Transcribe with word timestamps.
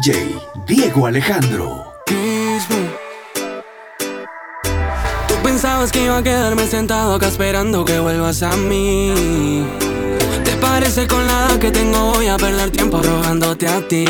DJ 0.00 0.38
Diego 0.64 1.06
Alejandro. 1.06 1.92
Tú 5.26 5.34
pensabas 5.42 5.90
que 5.90 6.04
iba 6.04 6.18
a 6.18 6.22
quedarme 6.22 6.68
sentado 6.68 7.14
acá 7.14 7.26
esperando 7.26 7.84
que 7.84 7.98
vuelvas 7.98 8.44
a 8.44 8.56
mí. 8.56 9.66
¿Te 10.44 10.52
parece 10.58 11.08
con 11.08 11.26
la 11.26 11.32
edad 11.32 11.58
que 11.58 11.72
tengo 11.72 12.12
voy 12.12 12.28
a 12.28 12.36
perder 12.36 12.70
tiempo 12.70 13.02
rogándote 13.02 13.66
a 13.66 13.88
ti? 13.88 14.04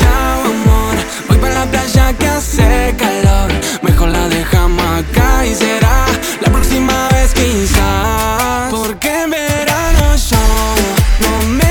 Ya, 0.00 0.34
amor, 0.44 0.94
voy 1.28 1.38
para 1.38 1.54
la 1.54 1.66
playa 1.66 2.16
que 2.16 2.26
hace 2.28 2.94
calor. 2.96 3.50
Mejor 3.82 4.10
la 4.10 4.28
dejamos 4.28 4.84
acá 4.84 5.44
y 5.44 5.56
será 5.56 6.06
la 6.40 6.52
próxima 6.52 7.08
vez 7.08 7.34
quizás. 7.34 8.70
Porque 8.70 9.22
en 9.22 9.30
verano 9.30 10.14
yo 10.14 10.38
no 11.20 11.48
me 11.48 11.61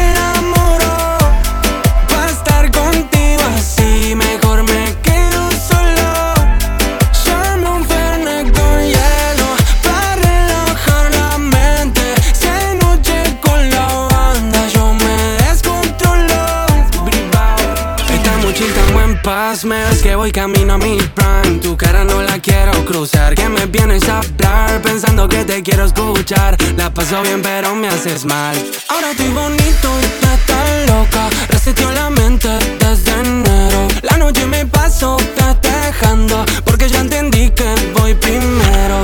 voy 20.21 20.31
camino 20.31 20.73
a 20.73 20.77
mi 20.77 20.97
prime. 21.15 21.57
Tu 21.63 21.75
cara 21.75 22.03
no 22.03 22.21
la 22.21 22.37
quiero 22.37 22.73
cruzar. 22.85 23.33
Que 23.33 23.49
me 23.49 23.65
vienes 23.65 24.07
a 24.07 24.19
hablar 24.19 24.79
pensando 24.83 25.27
que 25.27 25.43
te 25.45 25.63
quiero 25.63 25.85
escuchar. 25.85 26.55
La 26.77 26.93
paso 26.93 27.23
bien, 27.23 27.41
pero 27.41 27.73
me 27.73 27.87
haces 27.87 28.23
mal. 28.25 28.55
Ahora 28.89 29.11
estoy 29.11 29.29
bonito 29.29 29.87
y 30.03 30.07
tú 30.19 30.27
estás 30.37 30.89
loca. 30.89 31.23
Reseteo 31.49 31.91
la 31.93 32.11
mente 32.11 32.49
desde 32.79 33.13
enero. 33.19 33.87
La 34.03 34.17
noche 34.17 34.45
me 34.45 34.63
paso 34.67 35.17
festejando. 35.35 36.45
Porque 36.65 36.87
ya 36.87 36.99
entendí 36.99 37.49
que 37.49 37.73
voy 37.97 38.13
primero. 38.13 38.97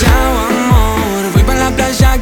Chao, 0.00 0.32
amor. 0.50 1.32
Voy 1.32 1.44
para 1.44 1.60
la 1.60 1.70
playa 1.70 2.15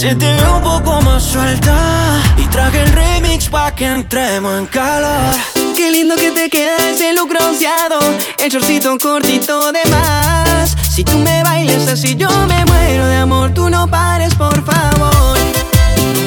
se 0.00 0.14
te 0.14 0.32
ve 0.32 0.48
un 0.48 0.62
poco 0.62 1.02
más 1.02 1.22
suelta. 1.22 2.22
Y 2.38 2.46
traje 2.46 2.82
el 2.82 2.92
remix 2.92 3.50
pa' 3.50 3.74
que 3.74 3.84
entremos 3.84 4.58
en 4.58 4.66
calor. 4.66 5.34
Qué 5.76 5.90
lindo 5.90 6.16
que 6.16 6.30
te 6.30 6.48
queda 6.48 6.76
ese 6.90 7.12
look 7.12 7.28
bronceado 7.28 7.98
El 8.38 8.50
shortcito 8.50 8.98
cortito 8.98 9.72
de 9.72 9.80
más 9.90 10.76
Si 10.94 11.04
tú 11.04 11.16
me 11.18 11.42
bailas 11.42 11.88
así 11.88 12.16
yo 12.16 12.28
me 12.46 12.64
muero 12.66 13.06
de 13.06 13.16
amor 13.16 13.54
Tú 13.54 13.70
no 13.70 13.88
pares 13.88 14.34
por 14.34 14.62
favor 14.62 15.38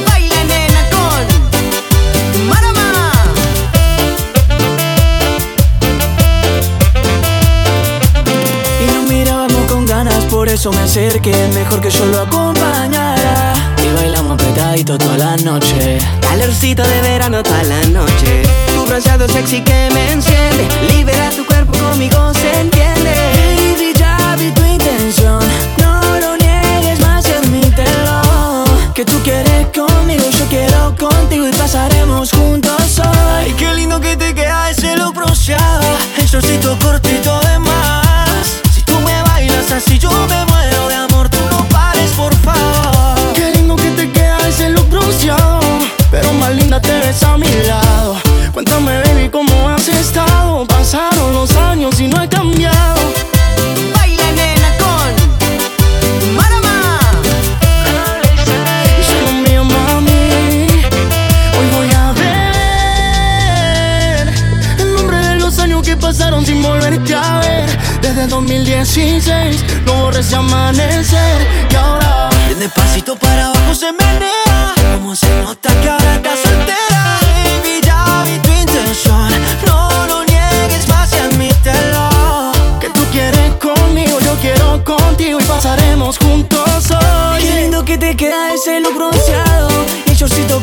Baila 0.08 0.44
nena 0.46 0.84
con 0.94 2.48
Marama 2.50 2.92
Y 8.82 8.86
nos 8.92 9.04
mirábamos 9.10 9.72
con 9.72 9.86
ganas, 9.86 10.24
por 10.26 10.50
eso 10.50 10.72
me 10.72 10.80
acerqué. 10.80 11.36
Mejor 11.54 11.80
que 11.82 11.92
yo 11.92 12.06
lo 12.06 12.22
acompañara. 12.22 12.43
Toda 14.86 15.18
la 15.18 15.38
noche. 15.38 15.98
Calorcito 16.22 16.84
de 16.84 17.02
verano 17.02 17.42
toda 17.42 17.64
la 17.64 17.82
noche 17.86 18.44
Tu 18.76 18.86
bronceado 18.86 19.30
sexy 19.30 19.62
que 19.62 19.90
me 19.94 20.12
enciende 20.12 20.68
Libera 20.90 21.30
tu 21.30 21.46
cuerpo 21.46 21.72
conmigo 21.72 22.34
se 22.34 22.60
entiende 22.60 23.12
Baby, 23.46 23.94
ya 23.98 24.36
vi 24.38 24.52
tu 24.52 24.62
intención. 24.66 25.40
No 25.78 26.20
lo 26.20 26.38
niegues 26.38 27.00
más, 27.00 27.26
admítelo. 27.26 28.66
Que 28.94 29.06
tú 29.06 29.18
quieres 29.24 29.68
conmigo, 29.68 30.24
yo 30.38 30.46
quiero 30.50 30.96
contigo 30.98 31.48
y 31.48 31.52
pasaremos 31.52 32.32
juntos 32.32 33.00
hoy. 33.00 33.18
Ay, 33.38 33.54
qué 33.58 33.74
lindo 33.74 34.00
que 34.02 34.18
te 34.18 34.34
queda 34.36 34.70
ese 34.70 34.98
look 34.98 35.16
bronceado. 35.16 35.84
El 36.18 36.28
shortcito 36.28 36.78
cortito 36.80 37.40
de 37.42 37.60
más. 37.60 38.62
Si 38.74 38.82
tú 38.82 39.00
me 39.00 39.22
bailas 39.24 39.72
así, 39.72 39.98
yo 39.98 40.12
me 40.12 40.46
muero 40.46 40.88
de 40.90 40.96
amor. 40.96 41.13
Pero 46.12 46.34
más 46.34 46.54
linda 46.54 46.82
te 46.82 46.92
ves 47.00 47.24
a 47.24 47.38
mi 47.38 47.48
lado. 47.66 48.18
Cuéntame, 48.52 49.00
baby, 49.04 49.30
cómo 49.30 49.70
has 49.70 49.88
estado. 49.88 50.68
Pasaron 50.68 51.34
los 51.34 51.56
años 51.56 51.98
y 52.02 52.08
no 52.08 52.22
he 52.22 52.28
cambiado. 52.28 53.00
Baila 53.96 54.32
nena 54.36 54.70
con 54.78 55.16
Marama 56.36 57.00
Solo 59.08 59.32
mío, 59.48 59.64
mami. 59.64 60.68
Hoy 61.58 61.68
voy 61.74 61.90
a 61.96 62.12
ver 62.22 64.28
el 64.80 64.94
nombre 64.96 65.18
de 65.18 65.36
los 65.38 65.58
años 65.60 65.84
que 65.84 65.96
pasaron 65.96 66.46
sin 66.46 66.62
volverte 66.62 67.16
a 67.16 67.40
ver. 67.40 67.70
Desde 68.02 68.28
2016 68.28 69.64
no 69.86 69.94
borres 70.02 70.34
amanecer. 70.34 71.48
Y 71.72 71.76
ahora, 71.76 72.30
de 72.50 72.56
despacito 72.56 73.16
para 73.16 73.46
abajo 73.48 73.74
se 73.74 73.94
menea. 73.94 74.43
Como 75.14 75.32
se 75.32 75.44
nota 75.44 75.70
que 75.80 75.90
ahora 75.90 76.16
estás 76.16 76.40
soltera. 76.40 77.20
Baby, 77.22 77.82
ya 77.84 78.24
vi 78.26 78.40
tu 78.40 78.52
intención. 78.52 79.30
No 79.68 80.08
lo 80.08 80.24
niegues 80.24 80.88
más 80.88 81.14
y 81.14 81.18
admítelo. 81.18 82.52
Que 82.82 82.90
tú 82.90 83.02
quieres 83.12 83.54
conmigo, 83.58 84.20
yo 84.22 84.34
quiero 84.42 84.84
contigo 84.84 85.40
y 85.40 85.44
pasaremos 85.44 86.18
juntos 86.18 86.90
hoy. 86.90 87.44
Qué 87.44 87.62
lindo 87.62 87.86
que 87.86 88.00
te 88.00 88.18
queda 88.18 88.56
ese 88.56 88.80
look 88.80 88.96
bronceado 88.96 89.70
y 90.08 90.10
el 90.10 90.18
shortcito 90.18 90.60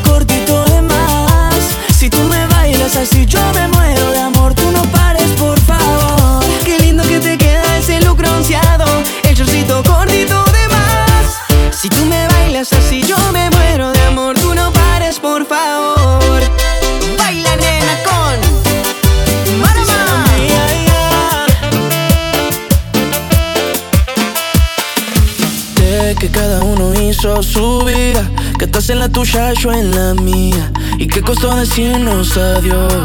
en 28.93 28.99
la 28.99 29.09
tuya, 29.09 29.53
yo 29.53 29.73
en 29.73 29.95
la 29.95 30.15
mía, 30.15 30.73
y 30.99 31.07
que 31.07 31.23
costó 31.23 31.55
decirnos 31.55 32.37
adiós. 32.37 33.05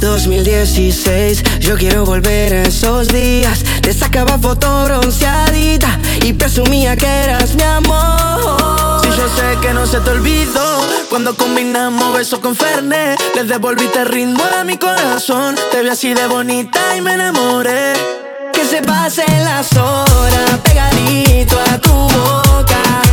2016, 0.00 1.42
yo 1.60 1.76
quiero 1.76 2.04
volver 2.04 2.52
a 2.52 2.62
esos 2.64 3.08
días. 3.08 3.64
Te 3.82 3.92
sacaba 3.92 4.38
foto 4.38 4.84
bronceadita 4.84 5.98
Y 6.22 6.34
presumía 6.34 6.96
que 6.96 7.06
eras 7.06 7.54
mi 7.54 7.62
amor. 7.62 9.00
Si 9.02 9.08
yo 9.08 9.28
sé 9.36 9.58
que 9.60 9.72
no 9.72 9.86
se 9.86 9.98
te 10.00 10.10
olvidó 10.10 10.80
Cuando 11.08 11.34
combinamos 11.34 12.14
besos 12.14 12.38
con 12.40 12.54
Fernet 12.54 13.18
Le 13.34 13.44
devolviste 13.44 14.04
ritmo 14.04 14.44
a 14.58 14.62
mi 14.62 14.76
corazón. 14.76 15.56
Te 15.72 15.82
vi 15.82 15.88
así 15.88 16.14
de 16.14 16.26
bonita 16.26 16.96
y 16.96 17.00
me 17.00 17.14
enamoré. 17.14 17.94
Que 18.52 18.64
se 18.64 18.82
pasen 18.82 19.44
las 19.44 19.74
horas 19.76 20.58
pegadito 20.62 21.58
a 21.72 21.78
tu 21.78 21.92
boca 21.92 23.07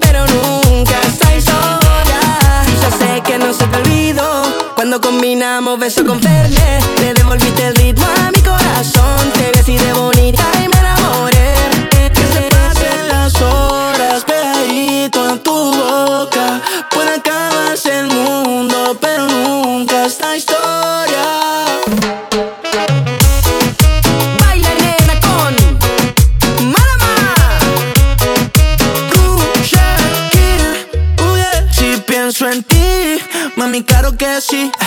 pero 0.00 0.26
nunca 0.26 1.00
estáis 1.06 1.44
sola. 1.44 2.64
Yo 2.82 2.98
sé 2.98 3.22
que 3.22 3.38
no 3.38 3.52
se 3.52 3.66
te 3.66 3.76
olvidó 3.76 4.42
Cuando 4.74 5.00
combinamos 5.00 5.78
besos 5.78 6.04
con 6.04 6.20
Fernet 6.20 6.82
Le 7.00 7.14
devolviste 7.14 7.66
el 7.66 7.74
ritmo 7.76 8.06
a 8.06 8.30
mi 8.30 8.40
corazón. 8.42 9.32
Te 9.34 9.58
así 9.58 9.76
de 9.76 9.92
bonita 9.92 10.19
mami, 34.20 34.40
claro 34.40 34.79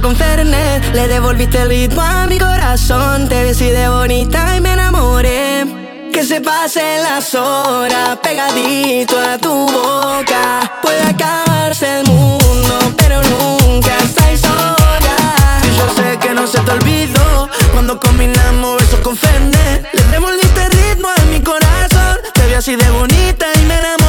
con 0.00 0.16
Fernet 0.16 0.94
Le 0.94 1.06
devolviste 1.06 1.60
el 1.60 1.68
ritmo 1.68 2.00
a 2.00 2.26
mi 2.26 2.38
corazón. 2.38 3.28
Te 3.28 3.50
así 3.50 3.68
de 3.68 3.88
bonita 3.88 4.56
y 4.56 4.60
me 4.60 4.72
enamoré. 4.72 5.66
Que 6.12 6.24
se 6.24 6.40
pasen 6.40 7.02
las 7.02 7.34
horas 7.34 8.18
Pegadito 8.22 9.18
a 9.18 9.36
tu 9.38 9.50
boca. 9.50 10.78
Puede 10.82 11.02
acabarse 11.02 12.00
el 12.00 12.06
mundo 12.06 12.78
Pero 12.96 13.20
nunca 13.22 13.96
estáis 13.98 14.40
sola. 14.40 15.16
Y 15.64 15.76
yo 15.76 15.94
sé 15.94 16.18
que 16.18 16.32
no 16.32 16.46
se 16.46 16.58
te 16.60 16.70
olvidó. 16.70 17.48
Cuando 17.72 18.00
combinamos 18.00 18.80
besos 18.80 19.00
con 19.00 19.16
Fernet 19.16 19.88
Le 19.92 20.02
devolviste 20.04 20.64
el 20.64 20.72
ritmo 20.72 21.08
a 21.08 21.24
mi 21.26 21.40
corazón. 21.40 22.18
Te 22.32 22.46
vi 22.46 22.54
así 22.54 22.76
de 22.76 22.90
bonita 22.90 23.46
y 23.56 23.66
me 23.66 23.78
enamoré 23.78 24.01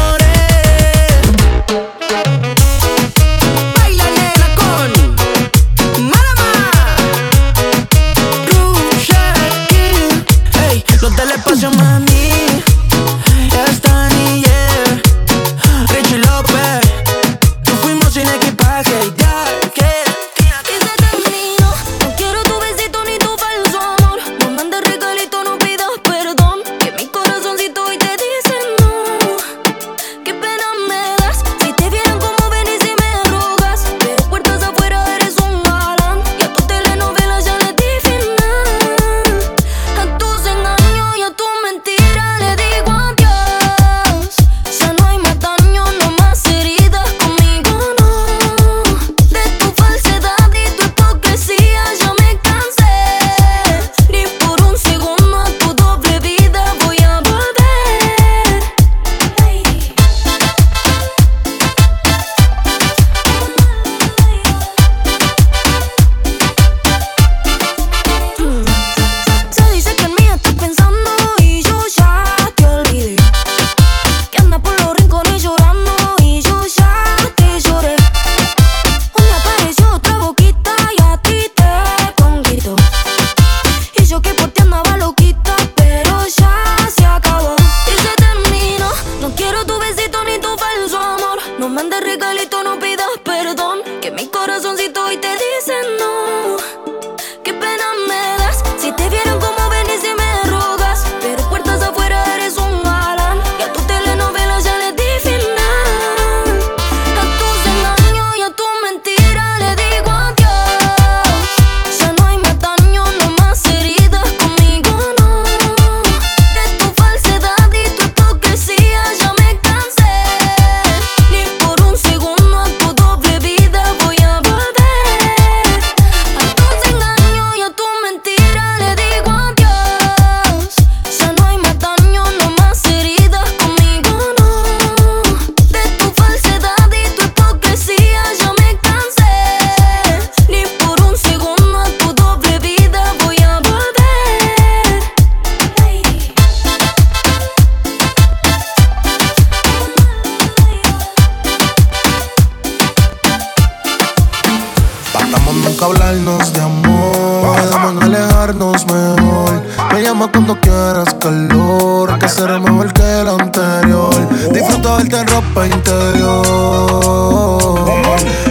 interior. 163.44 164.14
Disfruta 164.52 164.98
verte 164.98 165.18
en 165.18 165.28
ropa 165.28 165.68
interior. 165.68 166.44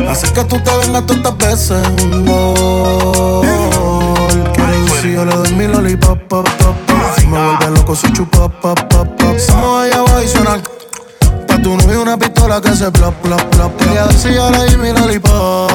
Así 0.09 0.27
que 0.33 0.45
tú 0.45 0.59
te 0.61 0.77
vengas 0.77 1.07
tantas 1.07 1.37
veces 1.39 1.83
un 2.03 2.27
gol. 2.27 3.47
Si 5.01 5.13
yo 5.13 5.25
le 5.25 5.35
doy 5.35 5.53
mi 5.55 5.67
lollipop, 5.67 6.19
pop, 6.29 6.49
pop, 6.59 6.77
pop. 6.87 6.97
Si 7.17 7.27
me 7.27 7.39
vuelve 7.39 7.71
loco, 7.77 7.97
soy 7.97 8.13
chupa, 8.13 8.49
pop, 8.49 8.79
pop, 8.89 9.09
pop. 9.19 9.39
Somos 9.39 9.85
allá 9.85 9.99
abajo 9.99 10.23
y 10.23 10.29
suena 10.29 10.61
Pa' 11.47 11.59
tu 11.63 11.77
novio 11.77 12.03
una 12.03 12.17
pistola 12.17 12.61
que 12.61 12.75
se 12.75 12.91
plop, 12.91 13.15
plop, 13.23 13.43
plop. 13.51 13.73
Ella 13.83 14.07
decía, 14.07 14.51
le 14.51 14.71
di 14.71 14.77
mi 14.77 14.93
lollipop. 14.93 15.71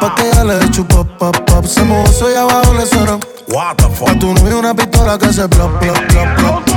Pa' 0.00 0.14
que 0.14 0.28
ella 0.28 0.44
le 0.44 0.70
chupa, 0.70 1.04
pop, 1.18 1.36
pop. 1.46 1.64
Se 1.64 1.82
mojó, 1.82 2.06
soy 2.12 2.34
abajo, 2.34 2.74
le 2.74 2.86
suena. 2.86 3.18
What 3.48 3.76
the 3.76 3.84
fuck? 3.84 4.08
A 4.10 4.18
tu 4.18 4.34
novio 4.34 4.58
una 4.58 4.74
pistola 4.74 5.16
que 5.18 5.32
se 5.32 5.48
plop, 5.48 5.78
plop, 5.78 5.96
plop, 6.08 6.36
plop. 6.36 6.76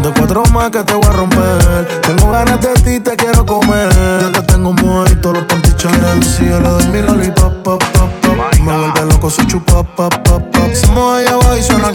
Ponte 0.00 0.16
cuatro 0.16 0.44
más 0.52 0.70
que 0.70 0.84
te 0.84 0.94
voy 0.94 1.06
a 1.06 1.10
romper. 1.10 2.00
Tengo 2.02 2.30
ganas 2.30 2.60
de 2.60 2.72
ti, 2.74 3.00
te 3.00 3.16
quiero 3.16 3.44
comer. 3.44 3.88
Ya 4.20 4.30
que 4.30 4.42
tengo 4.42 4.72
mojito, 4.72 5.32
los 5.32 5.42
pantichones 5.44 6.24
Si 6.24 6.46
yo 6.46 6.60
le 6.60 6.68
doy 6.68 6.86
mi 6.86 7.02
lollipop, 7.02 7.52
pop, 7.64 7.82
pop, 7.94 8.08
pop 8.22 8.54
Me 8.60 8.78
vuelve 8.78 9.06
loco 9.12 9.28
su 9.28 9.42
chupa, 9.46 9.82
pop, 9.82 10.14
pop, 10.22 10.42
pop 10.52 10.72
Somos 10.72 11.20
ella 11.20 11.36
va 11.36 11.58
y 11.58 11.62
suena. 11.64 11.88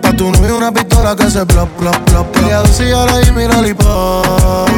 Pa' 0.00 0.12
tu 0.12 0.30
novio 0.30 0.58
una 0.58 0.70
pistola 0.70 1.16
que 1.16 1.28
se 1.28 1.44
plop, 1.44 1.68
plop, 1.70 1.96
plop 2.04 2.36
Ella 2.36 2.62
decía 2.62 3.04
le 3.06 3.24
di 3.24 3.32
mi 3.32 3.48
lollipop 3.48 4.70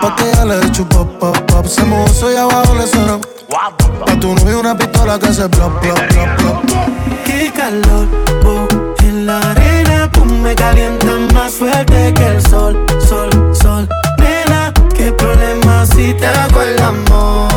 Pa' 0.00 0.14
que 0.14 0.30
ella 0.30 0.44
le 0.44 0.70
chupa, 0.70 1.04
pop, 1.18 1.36
pop 1.50 1.66
Se 1.66 1.82
mojo 1.84 2.30
y 2.30 2.36
abajo 2.36 2.74
le 2.76 2.86
suena. 2.86 3.18
Pa' 3.48 4.20
tu 4.20 4.34
novio 4.36 4.60
una 4.60 4.78
pistola 4.78 5.18
que 5.18 5.34
se 5.34 5.48
plop, 5.48 5.80
plop, 5.80 5.98
plop, 5.98 6.36
plop. 6.36 6.88
Qué 7.26 7.52
calor, 7.52 8.06
oh, 8.46 8.68
en 9.02 9.26
la 9.26 9.40
arena 9.50 9.77
tú 10.12 10.24
me 10.24 10.54
calientas 10.54 11.32
más 11.34 11.52
fuerte 11.54 12.12
que 12.14 12.26
el 12.26 12.42
sol, 12.42 12.86
sol, 13.06 13.30
sol. 13.54 13.88
Nena, 14.18 14.72
qué 14.94 15.12
problema 15.12 15.86
si 15.86 16.14
te 16.14 16.26
hago 16.26 16.62
el 16.62 16.78
amor. 16.80 17.48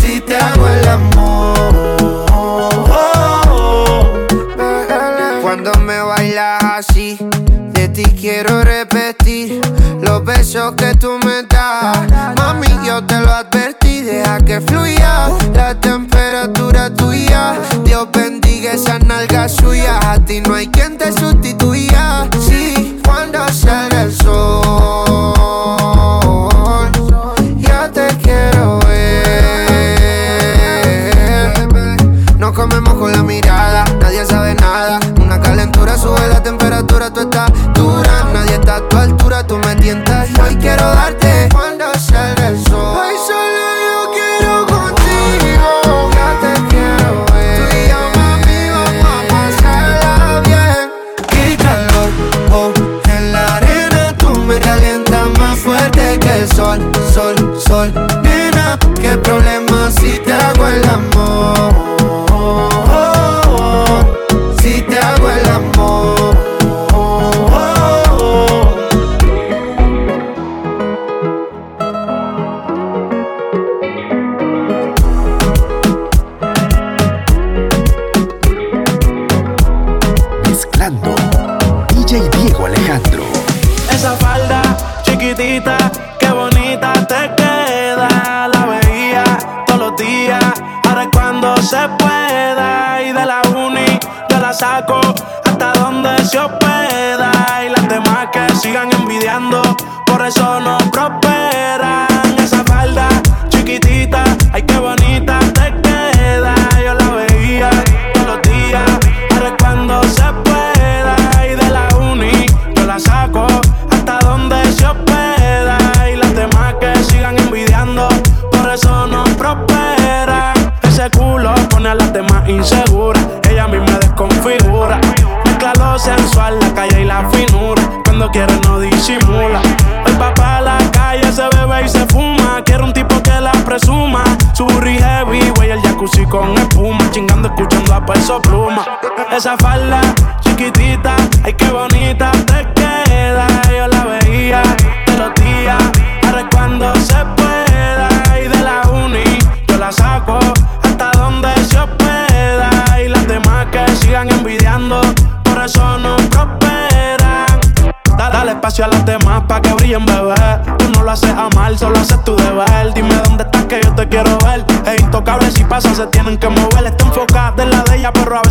si 0.00 0.20
te 0.20 0.36
hago 0.36 0.68
el 0.68 0.88
amor. 0.88 1.52
Cuando 5.42 5.72
me 5.80 6.00
bailas 6.00 6.62
así, 6.64 7.18
de 7.74 7.88
ti 7.88 8.04
quiero 8.04 8.62
repetir 8.62 9.60
los 10.00 10.24
besos 10.24 10.74
que 10.76 10.94
tú 10.94 11.18
me 11.24 11.42
das. 11.48 11.98
Mami, 12.36 12.68
yo 12.86 13.04
te 13.04 13.20
lo 13.20 13.30
advertí, 13.30 14.02
deja 14.02 14.38
que 14.40 14.60
fluya 14.60 15.28
la 15.54 15.74
temperatura 15.74 16.92
tuya. 16.94 17.54
Suya, 19.52 20.12
a 20.12 20.18
ti 20.18 20.40
no 20.40 20.54
hay 20.54 20.66
quien 20.68 20.96
te 20.98 21.12
sustituya. 21.12 21.61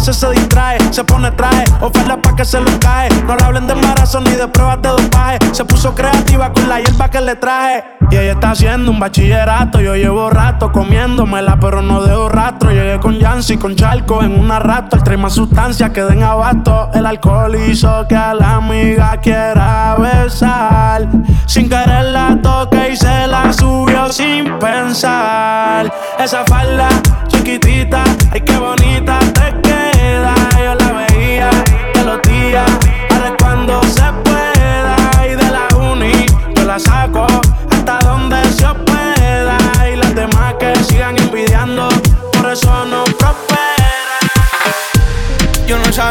Veces 0.02 0.18
se 0.18 0.32
distrae. 0.32 0.80
Se 0.92 1.04
pone 1.04 1.32
traje, 1.32 1.64
oferta 1.80 2.20
pa' 2.20 2.36
que 2.36 2.44
se 2.44 2.60
lo 2.60 2.72
cae. 2.80 3.08
No 3.28 3.36
le 3.36 3.44
hablen 3.44 3.68
de 3.68 3.74
embarazo 3.74 4.20
ni 4.20 4.32
de 4.32 4.48
pruebas 4.48 4.82
de 4.82 4.90
dopaje. 4.90 5.38
Se 5.52 5.64
puso 5.64 5.94
creativa 5.94 6.52
con 6.52 6.68
la 6.68 6.80
hierba 6.80 7.08
que 7.10 7.22
le 7.22 7.36
traje. 7.36 7.84
Y 8.10 8.16
ella 8.16 8.32
está 8.32 8.52
haciendo 8.52 8.90
un 8.90 9.00
bachillerato. 9.00 9.80
Yo 9.80 9.96
llevo 9.96 10.30
rato 10.32 10.72
comiéndomela, 10.72 11.60
pero 11.60 11.84
no 11.84 12.02
dejo 12.02 12.30
rastro. 12.30 12.72
Llegué 12.72 13.00
con 13.00 13.20
Yancy, 13.20 13.58
con 13.58 13.76
Charco 13.76 14.24
en 14.24 14.40
una 14.40 14.60
rato. 14.60 14.98
El 14.98 15.18
más 15.20 15.34
sustancias 15.34 15.92
que 15.92 16.02
den 16.02 16.24
abasto. 16.24 16.90
El 16.96 17.06
alcohol 17.06 17.56
hizo 17.56 18.08
que 18.08 18.16
a 18.16 18.34
la 18.34 18.56
amiga 18.56 19.18
quiera 19.22 19.96
besar. 20.00 21.08
Sin 21.46 21.70
querer 21.70 22.06
la 22.06 22.40
toque 22.42 22.90
y 22.94 22.98
se 22.98 23.28
la 23.28 23.54
subió 23.54 24.12
sin 24.12 24.58
pensar. 24.58 25.94
Esa 26.18 26.44
falda 26.46 26.90
chiquitita, 27.28 28.04
ay 28.32 28.42
qué 28.42 28.58
bonita 28.58 29.21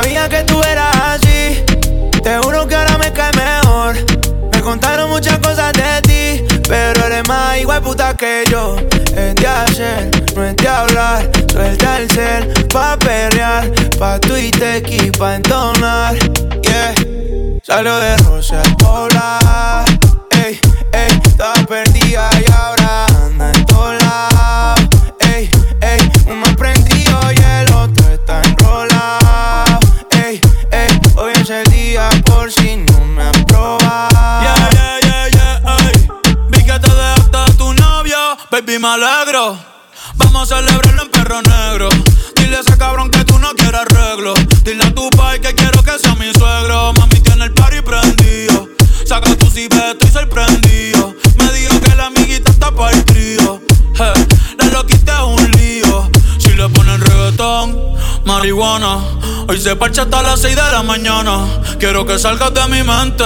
sabía 0.01 0.29
que 0.29 0.43
tú 0.45 0.61
eras 0.63 0.97
así. 0.97 1.63
Te 2.23 2.39
juro 2.43 2.67
que 2.67 2.75
ahora 2.75 2.99
me 2.99 3.13
cae 3.13 3.33
mejor. 3.33 3.97
Me 4.53 4.61
contaron 4.61 5.11
muchas 5.11 5.39
cosas 5.39 5.73
de 5.73 6.01
ti, 6.03 6.59
pero 6.69 7.07
eres 7.07 7.27
más 7.29 7.59
igual 7.59 7.83
puta 7.83 8.17
que 8.17 8.45
yo. 8.51 8.77
Es 9.17 9.35
de 9.35 9.47
hacer, 9.47 10.11
no 10.35 10.45
es 10.45 10.57
de 10.57 10.69
hablar. 10.69 11.31
Suelta 11.51 11.99
el 11.99 12.11
cel 12.11 12.69
pa' 12.73 12.97
perrear, 12.99 13.71
pa' 13.99 14.19
Twitter 14.21 14.83
y 14.89 15.11
pa' 15.11 15.37
entonar. 15.37 16.17
Yeah. 16.63 16.95
Salió 17.63 17.97
de 17.99 18.17
Rosa 18.19 18.63
al 18.63 18.77
me 38.81 38.89
alegro. 38.89 39.59
Vamos 40.17 40.51
a 40.51 40.57
celebrarlo 40.57 41.03
en 41.03 41.11
perro 41.11 41.43
negro. 41.43 41.89
Dile 42.35 42.57
a 42.57 42.61
ese 42.61 42.79
cabrón 42.79 43.11
que 43.11 43.25
tú 43.27 43.39
no 43.39 43.51
quieres 43.51 43.79
arreglo. 43.83 44.33
Dile 44.65 44.85
a 44.85 44.95
tu 44.95 45.11
pai 45.11 45.39
que 45.39 45.55
quiero 45.55 45.83
que 45.83 45.99
sea 45.99 46.15
mi 46.15 46.33
suegro. 46.33 46.95
Mami 46.95 47.21
tiene 47.21 47.45
el 47.45 47.53
party 47.53 47.83
prendido. 47.83 48.69
Saca 49.05 49.37
tu 49.37 49.51
cibeto 49.51 50.07
y 50.07 50.09
sorprendido. 50.09 51.15
Me 51.37 51.53
dijo 51.53 51.79
que 51.81 51.95
la 51.95 52.07
amiguita 52.07 52.51
está 52.51 52.75
para 52.75 52.97
el 52.97 53.05
trío. 53.05 53.61
Eh, 53.99 54.27
la 54.59 54.65
loquita 54.67 55.15
es 55.15 55.43
un 55.43 55.51
lío. 55.51 56.11
Le 56.61 56.69
ponen 56.69 57.01
reggaetón, 57.01 57.75
marihuana. 58.27 58.99
Hoy 59.49 59.59
se 59.59 59.75
parcha 59.77 60.03
hasta 60.03 60.21
las 60.21 60.43
6 60.43 60.55
de 60.55 60.73
la 60.73 60.83
mañana. 60.83 61.47
Quiero 61.79 62.05
que 62.05 62.19
salgas 62.19 62.53
de 62.53 62.61
mi 62.69 62.83
mente 62.83 63.25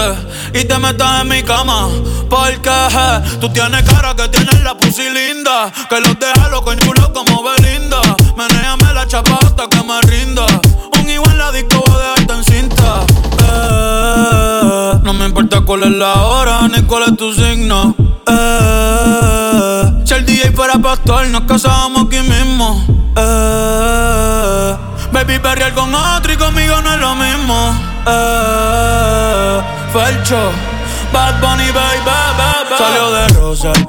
y 0.52 0.64
te 0.64 0.78
metas 0.78 1.22
en 1.22 1.28
mi 1.30 1.42
cama. 1.42 1.88
Porque 2.30 2.70
tú 3.40 3.48
tienes 3.48 3.82
cara 3.90 4.14
que 4.14 4.28
tienes 4.28 4.62
la 4.62 4.76
pussy 4.76 5.10
linda. 5.10 5.72
Que 5.90 6.00
los 6.00 6.16
deja 6.16 6.48
loco 6.48 6.70
culo 6.86 7.12
como 7.12 7.42
Belinda. 7.42 8.00
Menéame 8.36 8.94
la 8.94 9.04
chapa 9.08 9.36
hasta 9.42 9.66
que 9.66 9.82
me 9.82 10.00
rinda. 10.02 10.46
Un 11.00 11.10
igual 11.10 11.36
la 11.36 11.50
disco 11.50 11.82
voy 11.84 11.96
a 11.96 12.10
dejarte 12.10 12.34
en 12.34 12.44
cinta. 12.44 13.00
Eh, 13.48 15.00
no 15.02 15.12
me 15.12 15.24
importa 15.24 15.60
cuál 15.62 15.82
es 15.82 15.90
la 15.90 16.22
hora 16.22 16.68
ni 16.68 16.82
cuál 16.84 17.02
es 17.08 17.16
tu 17.16 17.34
signo. 17.34 17.96
Eh, 18.28 19.63
si 20.04 20.14
el 20.14 20.26
DJ 20.26 20.52
fuera 20.52 20.74
pastor, 20.74 21.26
nos 21.28 21.42
casábamos 21.42 22.06
aquí 22.06 22.20
mismo. 22.20 22.84
Eh, 23.16 24.76
Baby, 25.12 25.38
perrear 25.38 25.72
con 25.74 25.94
otro 25.94 26.32
y 26.32 26.36
conmigo 26.36 26.80
no 26.82 26.92
es 26.92 27.00
lo 27.00 27.14
mismo. 27.14 27.72
Eh, 28.06 29.60
Felcho, 29.92 30.50
Bad 31.12 31.40
Bunny, 31.40 31.70
baby, 31.70 32.00
baby. 32.04 32.74
Salió 32.76 33.10
de 33.12 33.28
Rosa 33.28 33.72
el 33.72 33.86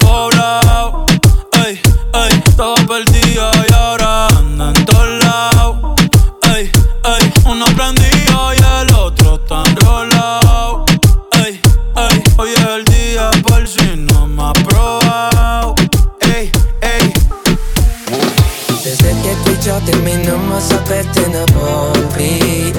terminamos 20.56 20.72
a 20.72 20.80
verte 20.90 21.22
no 21.30 21.46
volví. 21.60 22.74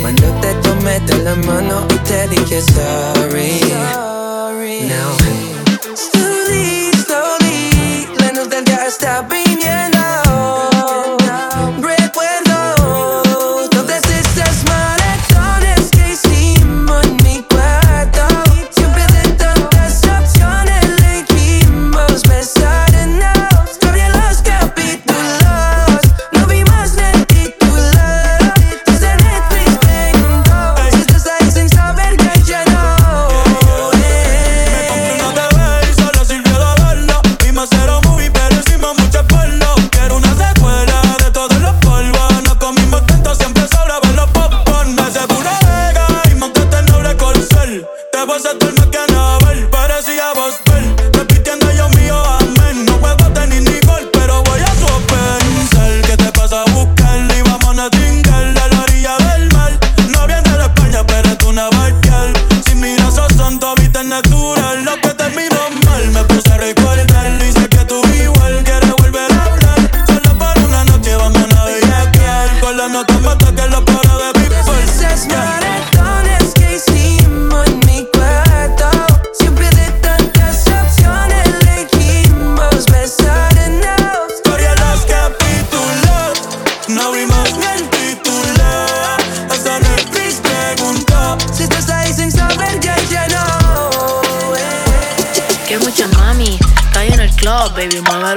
Cuando 0.00 0.26
te 0.40 0.54
tomé 0.56 1.00
de 1.00 1.18
la 1.24 1.34
mano 1.36 1.86
y 1.90 1.98
te 1.98 2.28
dije 2.28 2.62
sorry 2.62 4.05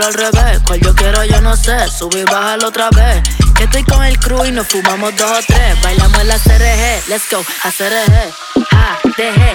al 0.10 0.14
revés. 0.16 0.60
Cual 0.66 0.80
yo 0.82 0.96
quiero, 0.96 1.24
yo 1.24 1.40
no 1.42 1.56
sé, 1.56 1.88
subir, 1.90 2.26
bájalo 2.26 2.68
otra 2.68 2.90
vez. 2.90 3.22
Que 3.56 3.64
estoy 3.66 3.84
con 3.84 4.04
el 4.04 4.18
crew 4.20 4.46
y 4.46 4.52
nos 4.52 4.68
fumamos 4.68 5.16
dos 5.16 5.32
o 5.32 5.42
tres. 5.48 5.82
Bailamos 5.82 6.24
la 6.26 6.38
CRG, 6.38 7.10
let's 7.10 7.26
go, 7.32 7.40
a 7.64 7.70
CRG. 7.72 8.34
Ah, 8.72 8.98
dejé, 9.18 9.52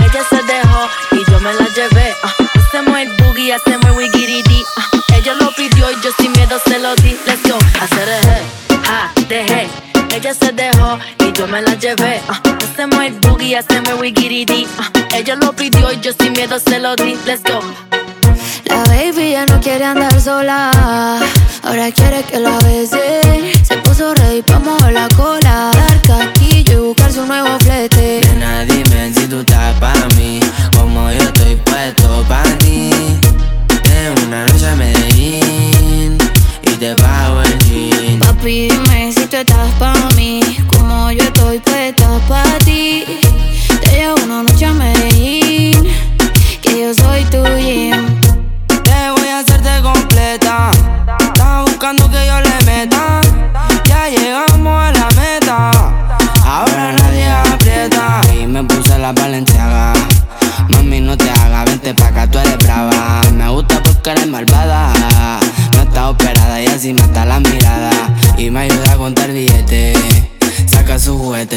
ella 0.00 0.22
se 0.30 0.42
dejó 0.42 0.88
y 1.12 1.30
yo 1.30 1.40
me 1.40 1.52
la 1.54 1.66
llevé. 1.74 2.14
ah. 2.22 2.32
hacemos 2.54 2.98
el 2.98 3.10
boogie, 3.16 3.52
hacemos 3.52 3.86
el 3.86 3.92
wigiridi. 3.92 4.64
ah. 4.76 4.86
ella 5.14 5.34
lo 5.34 5.50
pidió 5.52 5.90
y 5.90 5.94
yo 6.02 6.10
sin 6.18 6.32
miedo 6.32 6.58
se 6.64 6.78
lo 6.78 6.94
di, 6.96 7.18
let's 7.26 7.42
go, 7.48 7.58
a 7.80 7.86
CRG. 7.86 8.42
Ah, 8.88 9.10
dejé. 9.28 9.68
Ella 10.14 10.32
se 10.34 10.52
dejó 10.52 10.98
y 11.20 11.32
yo 11.32 11.46
me 11.46 11.60
la 11.62 11.74
llevé. 11.74 12.22
ah. 12.28 12.40
hacemos 12.64 13.04
el 13.04 13.14
boogie, 13.20 13.56
hacemos 13.58 13.88
el 13.90 13.94
wigiridi. 13.96 14.66
ella 15.14 15.34
lo 15.36 15.52
pidió 15.52 15.92
y 15.92 16.00
yo 16.00 16.12
sin 16.18 16.32
miedo 16.32 16.58
se 16.58 16.78
lo 16.78 16.96
di. 16.96 17.16
Let's 17.26 17.42
go. 17.42 17.60
Baby 19.10 19.30
ya 19.30 19.46
no 19.46 19.58
quiere 19.58 19.84
andar 19.86 20.20
sola. 20.20 20.70
Ahora 21.62 21.90
quiere 21.92 22.24
que 22.24 22.38
la 22.40 22.58
bese. 22.58 23.22
Se 23.62 23.76
puso 23.78 24.12
ready 24.12 24.42
pa' 24.42 24.58
mover 24.58 24.92
la 24.92 25.08
cola. 25.16 25.70
Dar 25.72 26.02
caquillo 26.02 26.72
y 26.72 26.76
buscar 26.88 27.10
su 27.10 27.24
nuevo 27.24 27.58
flete. 27.60 28.20
Nena, 28.26 28.66
dime 28.66 29.14
si 29.14 29.26
tú 29.26 29.40
estás 29.40 29.78
pa' 29.80 29.94
mí 30.16 30.40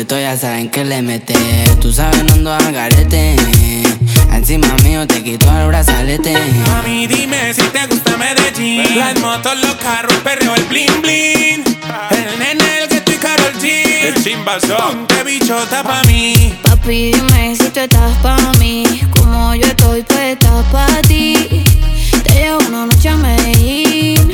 tú 0.05 0.15
ya 0.15 0.37
saben 0.37 0.69
que 0.69 0.83
le 0.85 1.01
mete 1.01 1.35
Tú 1.79 1.91
sabes, 1.91 2.23
no 2.23 2.33
ando 2.33 2.53
al 2.53 2.71
garete 2.71 3.35
Encima 4.31 4.67
mío 4.83 5.05
te 5.07 5.23
quito 5.23 5.49
el 5.57 5.67
brazalete 5.67 6.33
Mami, 6.67 7.07
dime 7.07 7.53
si 7.53 7.61
te 7.61 7.85
gusta 7.87 8.11
Medellín. 8.17 8.97
Las 8.97 9.19
motos, 9.19 9.55
los 9.59 9.75
carros, 9.75 10.13
el 10.13 10.21
perreo, 10.21 10.55
el 10.55 10.63
bling 10.65 11.01
bling. 11.01 11.63
El 12.11 12.39
nene, 12.39 12.83
el 12.83 12.87
que 12.89 12.97
estoy 12.97 13.15
Karol 13.15 13.53
G. 13.61 13.83
El 14.03 14.23
chimbazón, 14.23 15.07
te 15.07 15.23
bichota 15.23 15.83
pa' 15.83 16.03
mí. 16.03 16.57
Papi, 16.63 17.13
dime 17.13 17.55
si 17.55 17.69
tú 17.69 17.79
estás 17.81 18.17
pa' 18.19 18.51
mí. 18.59 18.83
Como 19.17 19.55
yo 19.55 19.65
estoy 19.65 20.03
puesta 20.03 20.63
pa' 20.71 21.01
ti. 21.07 21.63
Te 22.23 22.33
llevo 22.33 22.59
una 22.67 22.85
noche 22.85 23.09
a 23.09 23.17
Medellín. 23.17 24.27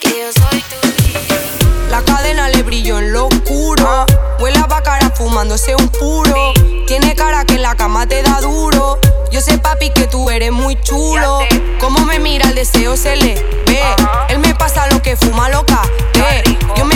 Que 0.00 0.08
yo 0.08 0.30
soy 0.34 0.60
tu 0.60 1.90
La 1.90 2.02
cadena 2.02 2.48
le 2.48 2.62
brilló 2.62 2.98
en 2.98 3.12
lo 3.12 3.26
oscuro. 3.26 4.06
Huele 4.38 4.58
a 4.58 4.82
cara 4.82 5.10
fumándose 5.14 5.74
un 5.74 5.88
puro. 5.88 6.52
Tiene 6.86 7.14
cara 7.14 7.44
que 7.44 7.54
en 7.54 7.62
la 7.62 7.74
cama 7.74 8.06
te 8.06 8.22
da 8.22 8.40
duro. 8.40 8.98
Yo 9.30 9.40
sé, 9.40 9.58
papi, 9.58 9.90
que 9.90 10.06
tú 10.06 10.30
eres 10.30 10.52
muy 10.52 10.80
chulo. 10.82 11.40
Como 11.80 12.00
me 12.04 12.18
mira, 12.18 12.48
el 12.48 12.54
deseo 12.54 12.96
se 12.96 13.16
le 13.16 13.34
ve. 13.66 13.80
Él 14.28 14.38
me 14.38 14.54
pasa 14.54 14.86
lo 14.88 15.00
que 15.00 15.16
fuma 15.16 15.48
loca. 15.48 15.82
Ve. 16.14 16.58
Yo 16.76 16.84
me 16.84 16.95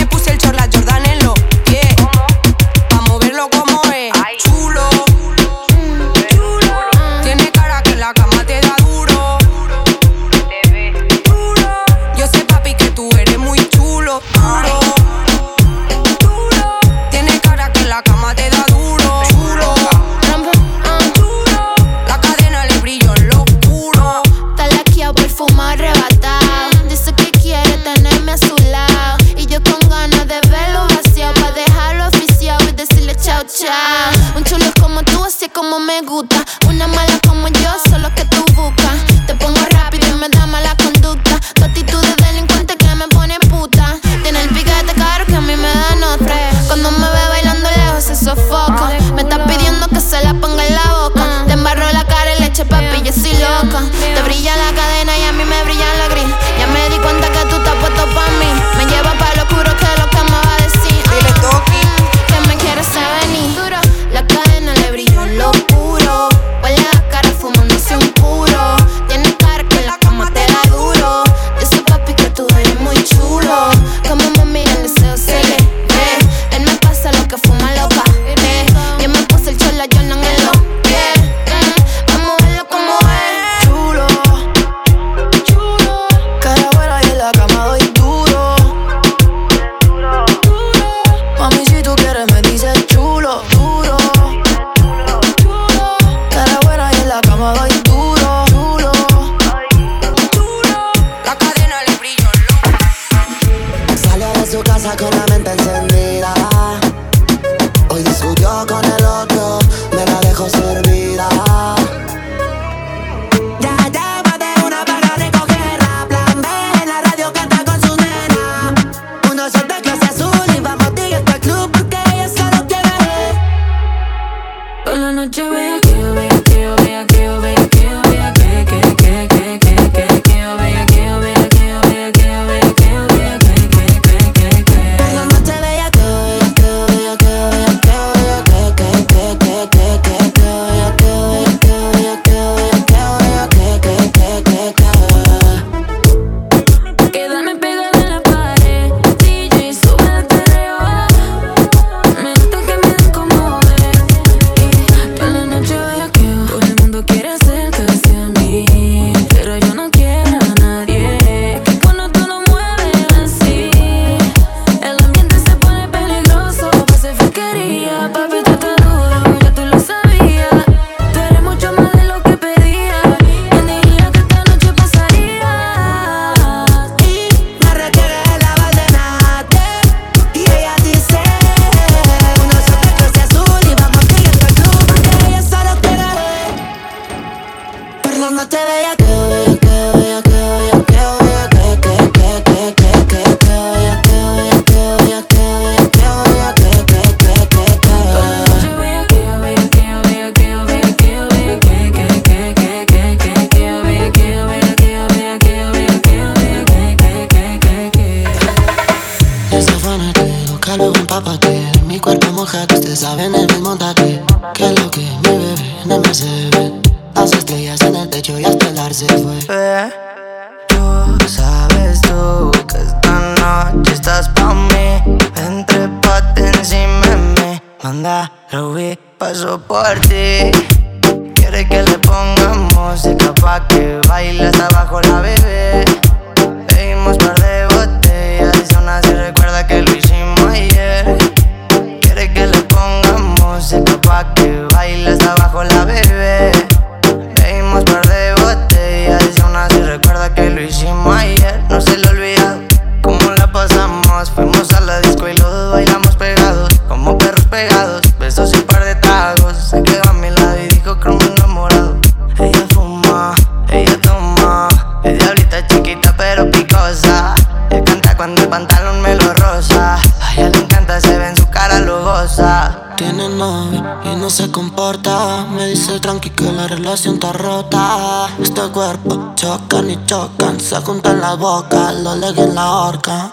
chocan, 280.11 280.59
se 280.59 280.75
juntan 280.81 281.21
la 281.21 281.35
boca, 281.35 281.93
lo 281.93 282.17
leguen 282.17 282.49
en 282.49 282.55
la 282.55 282.69
horca. 282.69 283.31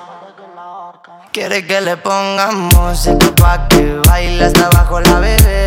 Quiere 1.33 1.67
que 1.67 1.81
le 1.81 1.97
pongan 1.97 2.69
música 2.69 3.35
pa' 3.35 3.67
que 3.67 4.01
baile 4.07 4.45
hasta 4.45 4.67
abajo 4.67 5.01
la 5.01 5.19
bebé 5.19 5.58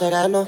sereno. 0.00 0.46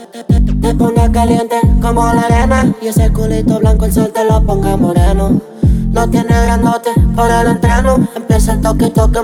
Te 0.63 0.75
ponga 0.75 1.13
caliente 1.13 1.61
como 1.83 2.07
la 2.07 2.23
arena. 2.23 2.75
Y 2.81 2.87
ese 2.87 3.13
culito 3.13 3.59
blanco 3.59 3.85
el 3.85 3.93
sol 3.93 4.11
te 4.11 4.25
lo 4.25 4.43
ponga 4.43 4.79
moreno. 4.79 5.43
No 5.91 6.09
tiene 6.09 6.33
grandote 6.45 6.91
por 7.15 7.31
el 7.31 7.49
entreno. 7.49 8.09
Empieza 8.17 8.53
el 8.53 8.63
toque, 8.63 8.89
toque, 8.89 9.21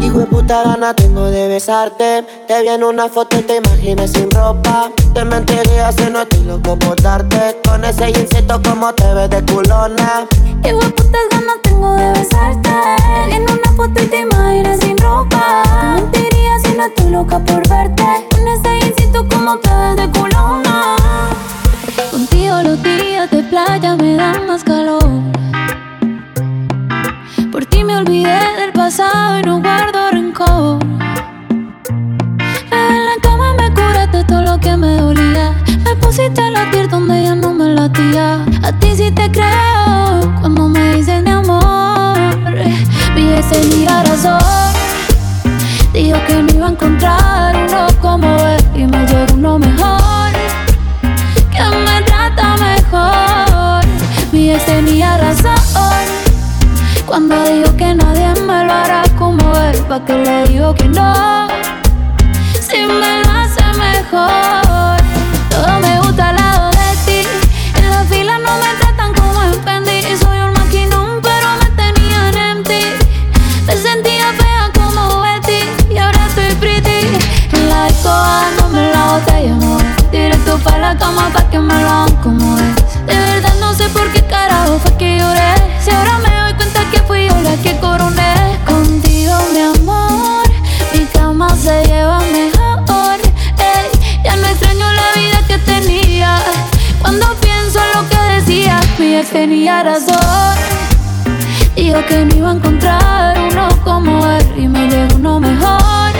Hijo 0.00 0.18
de 0.18 0.26
puta 0.26 0.64
gana 0.64 0.92
tengo 0.94 1.26
de 1.26 1.46
besarte. 1.46 2.24
Te 2.48 2.62
vi 2.62 2.68
en 2.68 2.82
una 2.82 3.08
foto 3.08 3.38
y 3.38 3.42
te 3.42 3.58
imaginas 3.58 4.10
sin 4.10 4.28
ropa. 4.32 4.90
Te 5.14 5.24
mentiría 5.24 5.92
si 5.92 6.10
no 6.10 6.22
estoy 6.22 6.40
loco 6.40 6.76
por 6.76 7.00
darte. 7.00 7.60
Con 7.64 7.84
ese 7.84 8.12
jeansito 8.12 8.60
como 8.60 8.92
te 8.92 9.14
ves 9.14 9.30
de 9.30 9.40
culona. 9.44 10.26
Hijo 10.64 10.80
de 10.80 10.90
puta 10.90 11.18
ganas 11.30 11.58
tengo 11.62 11.94
de 11.94 12.10
besarte. 12.10 12.70
En 13.30 13.42
una 13.44 13.72
foto 13.76 14.02
y 14.02 14.06
te 14.06 14.20
imaginas 14.22 14.80
sin 14.80 14.98
ropa. 14.98 15.62
Te 15.62 16.00
mentiría 16.00 16.58
si 16.64 16.76
no 16.76 16.86
estoy 16.86 17.10
loca 17.10 17.38
por 17.38 17.68
verte. 17.68 18.04
Con 18.30 18.48
ese 18.48 19.03
como 19.22 19.56
te 19.58 19.70
de 19.70 20.10
culona. 20.10 20.96
Contigo 22.10 22.62
los 22.62 22.82
días 22.82 23.30
de 23.30 23.42
playa 23.44 23.94
me 23.96 24.16
dan 24.16 24.46
más 24.46 24.64
calor. 24.64 25.04
Por 27.52 27.64
ti 27.66 27.84
me 27.84 27.96
olvidé 27.96 28.40
del 28.58 28.72
pasado 28.72 29.38
y 29.38 29.42
no 29.42 29.60
guardo 29.60 30.10
rencor. 30.10 30.78
En 32.70 33.04
la 33.08 33.16
cama 33.22 33.54
me 33.54 33.70
curaste 33.72 34.24
todo 34.24 34.42
lo 34.42 34.58
que 34.58 34.76
me 34.76 34.96
dolía. 34.96 35.54
Me 35.84 35.94
pusiste 35.96 36.40
a 36.40 36.50
latir 36.50 36.88
donde 36.88 37.22
ya 37.22 37.34
no 37.36 37.54
me 37.54 37.68
latía. 37.68 38.44
A 38.64 38.72
ti 38.80 38.96
sí 38.96 39.12
te 39.12 39.30
creo 39.30 40.34
cuando 40.40 40.68
me 40.68 40.96
dices 40.96 41.22
mi 41.22 41.30
amor. 41.30 42.16
Vi 43.14 43.32
ese 43.32 43.60
día 43.68 44.02
razón. 44.02 44.40
Dijo 45.92 46.18
que 46.26 46.42
no 46.42 46.52
iba 46.52 46.66
a 46.66 46.70
encontrar 46.70 47.23
pa' 59.94 60.04
que 60.06 60.14
le 60.14 60.44
digo 60.48 60.74
que 60.74 60.88
no. 60.88 61.46
Si 62.68 62.78
me 63.00 63.12
lo 63.22 63.30
hace 63.38 63.64
mejor, 63.86 64.96
todo 65.50 65.78
me 65.80 66.00
gusta 66.00 66.30
al 66.30 66.36
lado 66.36 66.70
de 66.70 66.88
ti. 67.06 67.20
En 67.78 67.90
la 67.90 68.02
fila 68.10 68.38
no 68.38 68.52
me 68.62 68.70
tratan 68.80 69.12
como 69.14 69.40
en 69.42 69.54
Fendi. 69.64 70.00
Soy 70.22 70.38
un 70.46 70.52
maquinón, 70.58 71.20
pero 71.22 71.46
me 71.60 71.68
tenían 71.82 72.34
en 72.48 72.64
ti. 72.64 72.84
Me 73.66 73.76
sentía 73.76 74.32
fea 74.40 74.64
como 74.78 75.20
Betty 75.20 75.60
y 75.94 75.98
ahora 75.98 76.26
estoy 76.26 76.54
pretty. 76.62 77.00
En 77.52 77.68
la 77.68 77.86
disco 77.86 78.10
la 78.94 79.02
botella. 79.12 79.56
Directo 80.10 80.58
pa' 80.64 80.78
la 80.78 80.96
cama 80.96 81.30
pa' 81.34 81.48
que 81.50 81.58
me 81.58 81.74
lo. 81.82 82.83
Ex 99.18 99.30
tenía 99.30 99.82
razón. 99.82 100.16
Dijo 101.76 102.04
que 102.06 102.24
no 102.24 102.36
iba 102.36 102.50
a 102.50 102.54
encontrar 102.54 103.38
uno 103.50 103.68
como 103.82 104.26
él 104.30 104.46
Y 104.56 104.68
me 104.68 104.88
llegó 104.88 105.16
uno 105.16 105.40
mejor. 105.40 106.12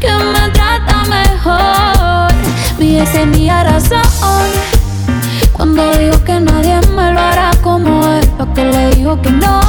Que 0.00 0.12
me 0.12 0.48
trata 0.52 1.04
mejor. 1.04 2.32
Mi 2.78 2.98
ex 2.98 3.12
tenía 3.12 3.64
razón. 3.64 4.48
Cuando 5.52 5.92
digo 5.98 6.22
que 6.24 6.40
nadie 6.40 6.80
me 6.96 7.12
lo 7.12 7.20
hará 7.20 7.50
como 7.62 8.06
él, 8.14 8.26
pa' 8.38 8.52
que 8.54 8.64
le 8.64 8.90
digo 8.94 9.20
que 9.20 9.30
no. 9.30 9.60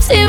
Si 0.00 0.26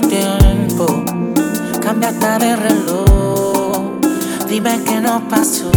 tengo 0.00 0.08
tiempo, 0.08 1.04
cambiaste 1.80 2.44
de 2.44 2.56
reloj. 2.56 3.98
Dime 4.48 4.82
qué 4.84 5.00
nos 5.00 5.22
pasó. 5.22 5.73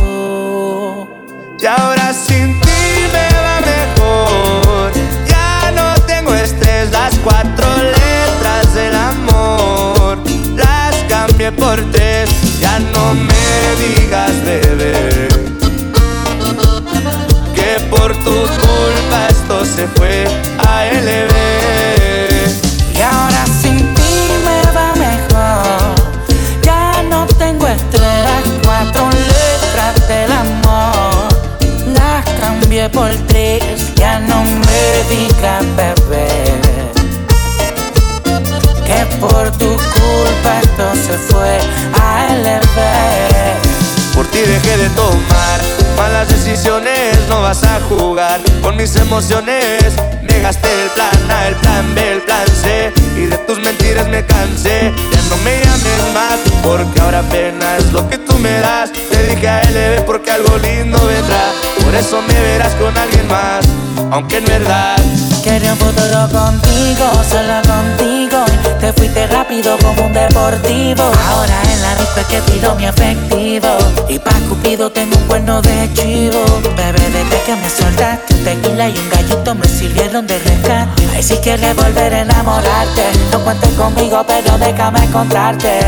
Mis 48.87 48.95
emociones. 48.95 49.83
Me 50.21 50.39
gasté 50.39 50.67
el 50.83 50.89
plan 50.91 51.31
A, 51.31 51.47
el 51.47 51.55
plan 51.55 51.95
B, 51.95 52.11
el 52.13 52.21
plan 52.21 52.47
C 52.47 52.93
y 53.17 53.25
de 53.25 53.37
tus 53.39 53.59
mentiras 53.59 54.07
me 54.07 54.25
cansé. 54.25 54.93
Ya 55.11 55.21
no 55.29 55.37
me 55.43 55.59
llames 55.59 56.13
más 56.13 56.39
porque 56.63 57.01
ahora 57.01 57.19
apenas 57.19 57.91
lo 57.91 58.07
que 58.09 58.17
tú 58.17 58.37
me 58.39 58.51
das 58.59 58.91
dedique 59.27 59.47
a 59.47 59.61
él, 59.61 60.03
porque 60.05 60.31
algo 60.31 60.57
lindo 60.57 60.97
vendrá. 61.05 61.51
Por 61.83 61.93
eso 61.95 62.21
me 62.21 62.33
verás 62.33 62.73
con 62.75 62.97
alguien 62.97 63.27
más, 63.27 63.65
aunque 64.11 64.37
en 64.37 64.45
verdad. 64.45 64.97
Quería 65.43 65.73
un 65.73 65.79
futuro 65.79 66.27
contigo, 66.31 67.05
solo 67.29 67.61
contigo. 67.65 68.43
Te 68.79 68.91
fuiste 68.93 69.27
rápido 69.27 69.77
como 69.77 70.05
un 70.05 70.13
deportivo. 70.13 71.03
Ahora 71.29 71.61
en 71.71 71.81
la 71.81 71.95
disco 71.95 72.19
es 72.19 72.27
que 72.27 72.41
pido 72.51 72.75
mi 72.75 72.85
efectivo. 72.85 73.69
Y 74.09 74.19
pa' 74.19 74.37
Cupido 74.49 74.91
tengo 74.91 75.17
un 75.17 75.23
cuerno 75.23 75.61
de 75.61 75.89
chivo. 75.93 76.43
Bebé, 76.75 77.09
desde 77.11 77.41
que 77.45 77.55
me 77.55 77.69
soltaste, 77.69 78.33
un 78.33 78.43
tequila 78.43 78.89
y 78.89 78.97
un 78.97 79.09
gallito 79.09 79.55
me 79.55 79.67
sirvieron 79.67 80.27
de 80.27 80.37
rescate. 80.39 81.07
Ay, 81.15 81.23
si 81.23 81.37
quieres 81.37 81.75
volver 81.75 82.13
a 82.13 82.21
enamorarte, 82.21 83.03
no 83.31 83.39
cuentes 83.39 83.71
conmigo, 83.71 84.25
pero 84.27 84.57
déjame 84.57 85.05
contarte. 85.11 85.79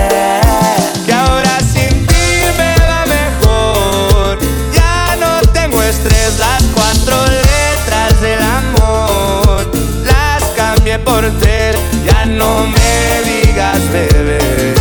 Que 1.05 1.13
ahora 1.13 1.59
sin 1.73 1.98
reporter, 10.99 11.75
ya 12.05 12.25
no 12.25 12.67
me 12.67 13.21
digas 13.25 13.79
bebé 13.91 14.73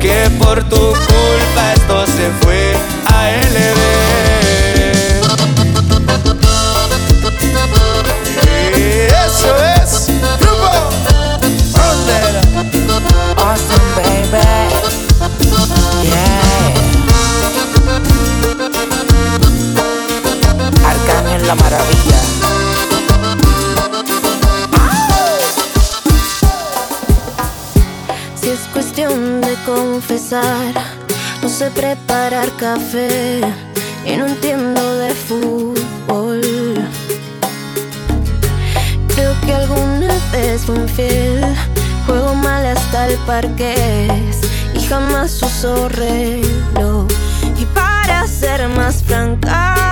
que 0.00 0.30
por 0.38 0.62
tu 0.64 0.76
culpa 0.76 1.72
esto 1.74 2.06
se 2.06 2.30
fue 2.40 2.74
a 3.06 3.30
LB. 3.54 3.80
Y 8.76 8.80
eso 9.26 9.50
es 9.82 9.90
grupo 10.40 10.70
Austin 13.36 13.84
baby, 13.96 14.44
yeah. 16.02 16.72
Arcángel 20.88 21.46
la 21.46 21.54
maravilla. 21.54 22.47
de 29.06 29.54
confesar. 29.64 30.74
No 31.40 31.48
sé 31.48 31.70
preparar 31.70 32.50
café 32.56 33.40
y 34.04 34.16
no 34.16 34.26
entiendo 34.26 34.96
de 34.96 35.14
fútbol. 35.14 36.40
Creo 39.14 39.40
que 39.42 39.54
alguna 39.54 40.12
vez 40.32 40.62
fui 40.62 40.74
infiel. 40.74 41.44
Juego 42.06 42.34
mal 42.34 42.66
hasta 42.66 43.06
el 43.06 43.16
parqués 43.18 44.40
y 44.74 44.80
jamás 44.88 45.40
uso 45.44 45.88
reloj. 45.90 47.06
Y 47.56 47.66
para 47.66 48.26
ser 48.26 48.68
más 48.68 49.04
franca 49.04 49.87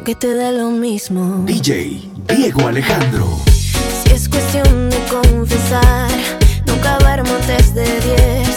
aunque 0.00 0.14
te 0.14 0.34
da 0.34 0.50
lo 0.50 0.70
mismo. 0.70 1.44
DJ 1.44 2.00
Diego 2.34 2.68
Alejandro. 2.68 3.38
Si 4.02 4.14
es 4.14 4.30
cuestión 4.30 4.88
de 4.88 4.96
confesar, 5.10 6.10
nunca 6.66 6.96
va 7.04 7.16
desde 7.46 7.84
10. 7.84 8.49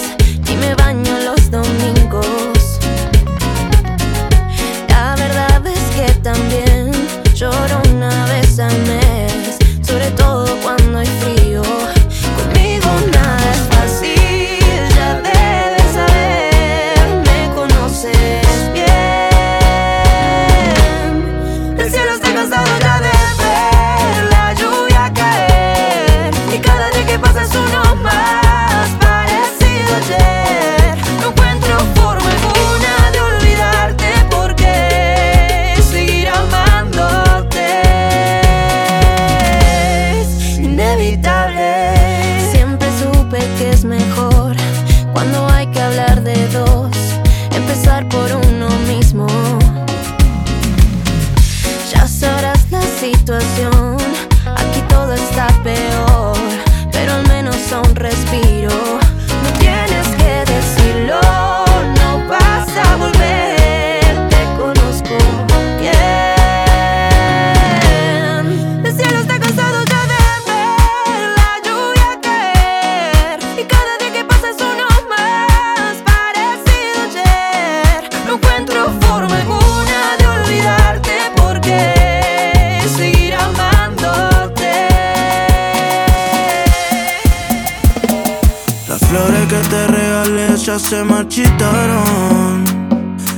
marchitaron. 91.33 92.63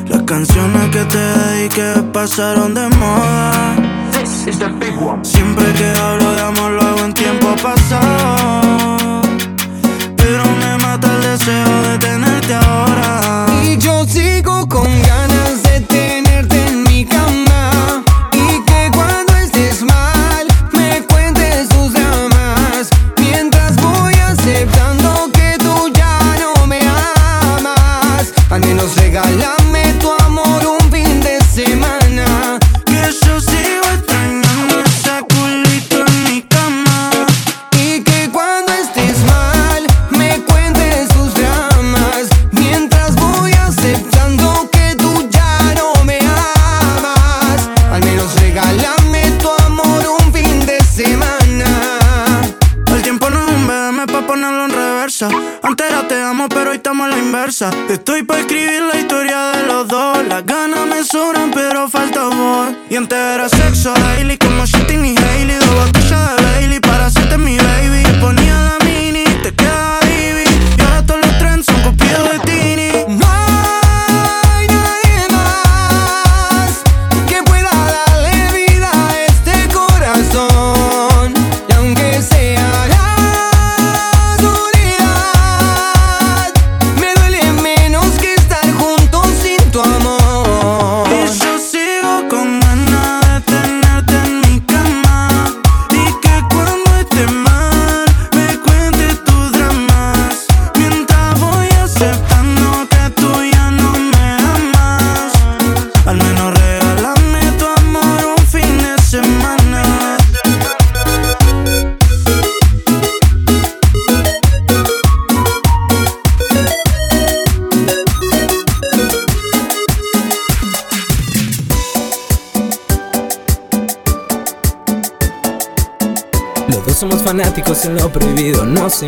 Las 0.09 0.21
canciones 0.23 0.89
que 0.89 1.05
te 1.05 1.17
dediqué 1.17 2.03
pasaron 2.11 2.73
de 2.73 2.89
moda. 2.89 3.75
This 4.11 4.47
is 4.47 4.59
the 4.59 4.67
big 4.67 4.97
one. 5.01 5.23
Siempre 5.23 5.65
que 5.73 5.87
hablo 5.99 6.14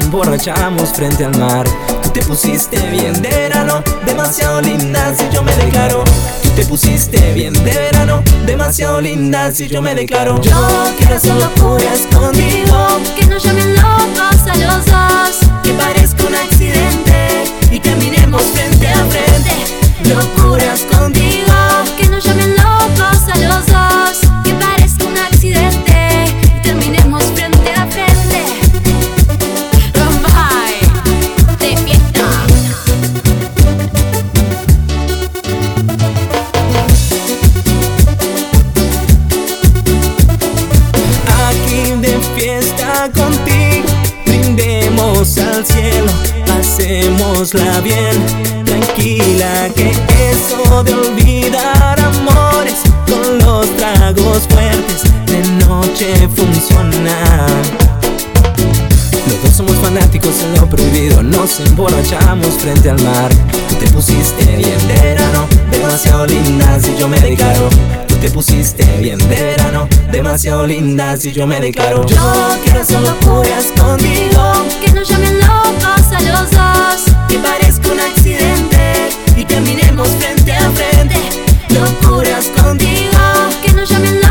emborrachamos 0.08 0.94
frente 0.94 1.26
al 1.26 1.38
mar. 1.38 1.68
Tú 2.02 2.10
te 2.12 2.22
pusiste 2.22 2.78
bien 2.92 3.22
de 3.22 3.28
verano, 3.28 3.84
demasiado 4.06 4.62
linda 4.62 5.14
si 5.14 5.28
yo 5.36 5.44
me 5.44 5.54
declaro. 5.58 6.06
Tú 6.44 6.50
te 6.56 6.66
pusiste 6.66 7.34
bien 7.34 7.52
de 7.54 7.74
verano, 7.74 8.24
demasiado 8.46 9.02
linda 9.02 9.52
si 9.52 9.68
yo 9.68 9.82
me 9.82 9.94
declaro. 9.96 10.42
Yo 10.42 10.94
quiero 10.98 11.16
hacer 11.16 11.36
locuras 11.36 12.08
contigo, 12.16 13.02
que 13.18 13.26
nos 13.26 13.44
llamen 13.44 13.76
locos 13.76 14.48
a 14.50 14.56
los 14.56 14.86
dos, 14.86 15.52
que 15.64 15.74
parezca 15.74 16.24
un 16.24 16.36
accidente 16.36 17.44
y 17.70 17.80
caminemos 17.80 18.44
frente 18.44 18.88
a 18.88 19.06
frente. 19.08 19.52
Locuras 20.06 20.84
frente 62.68 62.90
al 62.90 63.02
mar. 63.02 63.32
Tú 63.70 63.76
te 63.76 63.88
pusiste 63.92 64.44
bien 64.58 64.88
de 64.90 64.94
verano, 65.02 65.48
demasiado 65.72 66.26
linda 66.26 66.78
si 66.82 66.98
yo 66.98 67.08
me 67.08 67.18
declaro. 67.22 67.70
Tú 68.10 68.16
te 68.16 68.30
pusiste 68.30 68.84
bien 69.00 69.18
de 69.20 69.42
verano, 69.42 69.88
demasiado 70.12 70.68
linda 70.68 71.16
si 71.16 71.32
yo 71.32 71.48
me 71.48 71.62
declaro. 71.62 72.06
Yo 72.08 72.58
quiero 72.66 72.82
hacer 72.82 73.00
locuras 73.00 73.68
contigo, 73.80 74.42
que 74.84 74.92
nos 74.92 75.08
llamen 75.08 75.40
locos 75.40 76.12
a 76.12 76.22
los 76.22 76.52
dos, 76.52 77.16
que 77.30 77.40
parezca 77.40 77.90
un 77.90 78.02
accidente 78.02 79.12
y 79.38 79.46
caminemos 79.46 80.10
frente 80.20 80.52
a 80.52 80.70
frente. 80.72 81.16
Locuras 81.70 82.48
contigo, 82.48 83.18
que 83.64 83.72
nos 83.72 83.90
llamen 83.90 84.16
locos. 84.16 84.27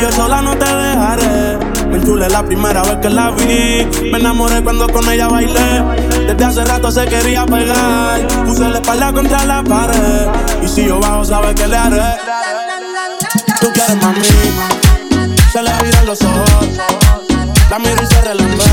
yo 0.00 0.12
sola 0.12 0.42
no 0.42 0.56
te 0.56 0.64
dejaré. 0.64 1.58
Me 1.88 1.96
enchulé 1.96 2.28
la 2.28 2.42
primera 2.44 2.82
vez 2.82 2.96
que 2.96 3.08
la 3.08 3.30
vi. 3.30 3.86
Me 4.10 4.18
enamoré 4.18 4.62
cuando 4.62 4.88
con 4.88 5.08
ella 5.10 5.28
bailé. 5.28 5.82
Desde 6.26 6.44
hace 6.44 6.64
rato 6.64 6.90
se 6.90 7.04
quería 7.06 7.46
pegar. 7.46 8.26
Puse 8.46 8.68
la 8.68 8.78
espalda 8.78 9.12
contra 9.12 9.44
la 9.44 9.62
pared. 9.62 10.28
Y 10.62 10.68
si 10.68 10.86
yo 10.86 11.00
bajo, 11.00 11.24
sabes 11.24 11.54
que 11.54 11.66
le 11.66 11.76
haré. 11.76 12.02
Tú 13.60 13.68
quieres 13.72 13.96
mami. 14.02 14.20
Se 15.52 15.62
le 15.62 15.72
viran 15.82 16.06
los 16.06 16.20
ojos. 16.22 16.68
La 17.70 17.78
miro 17.78 18.02
y 18.02 18.06
se 18.06 18.20
relambé. 18.20 18.64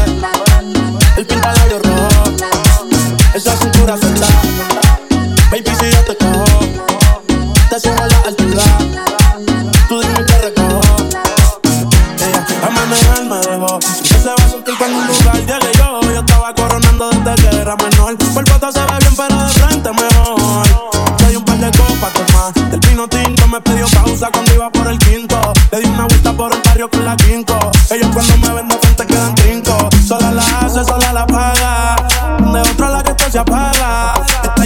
El 1.17 1.25
pintalabios 1.25 1.81
rojo. 1.81 2.33
Esa 3.33 3.55
cintura 3.57 3.95
afectada. 3.95 4.44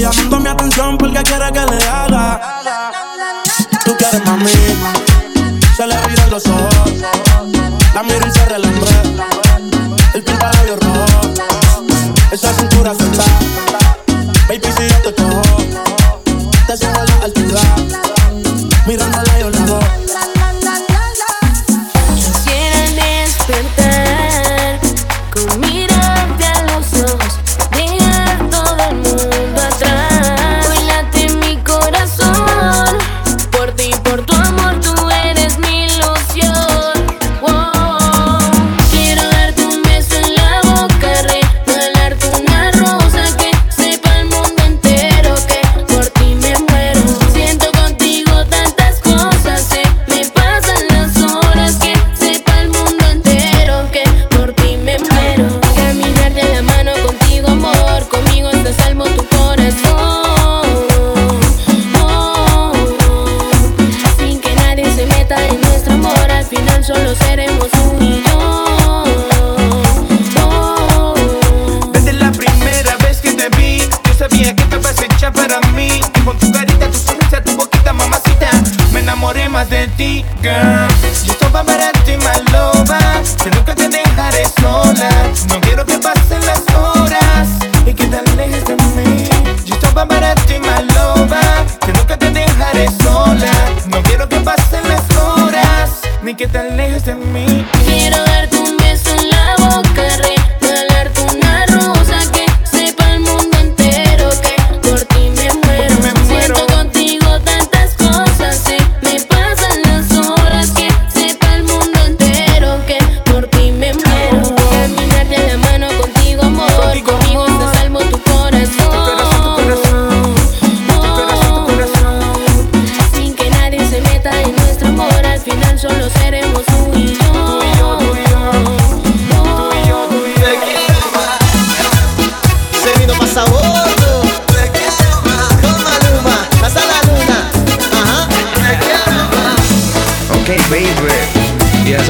pantalla. 0.03 0.29
Tome 0.29 0.49
atención 0.49 0.97
porque 0.97 1.23
quiere 1.23 1.51
que 1.51 1.59
le 1.59 1.87
haga. 1.87 2.39
Tú 3.85 3.95
quieres 3.97 4.25
mami 4.25 5.08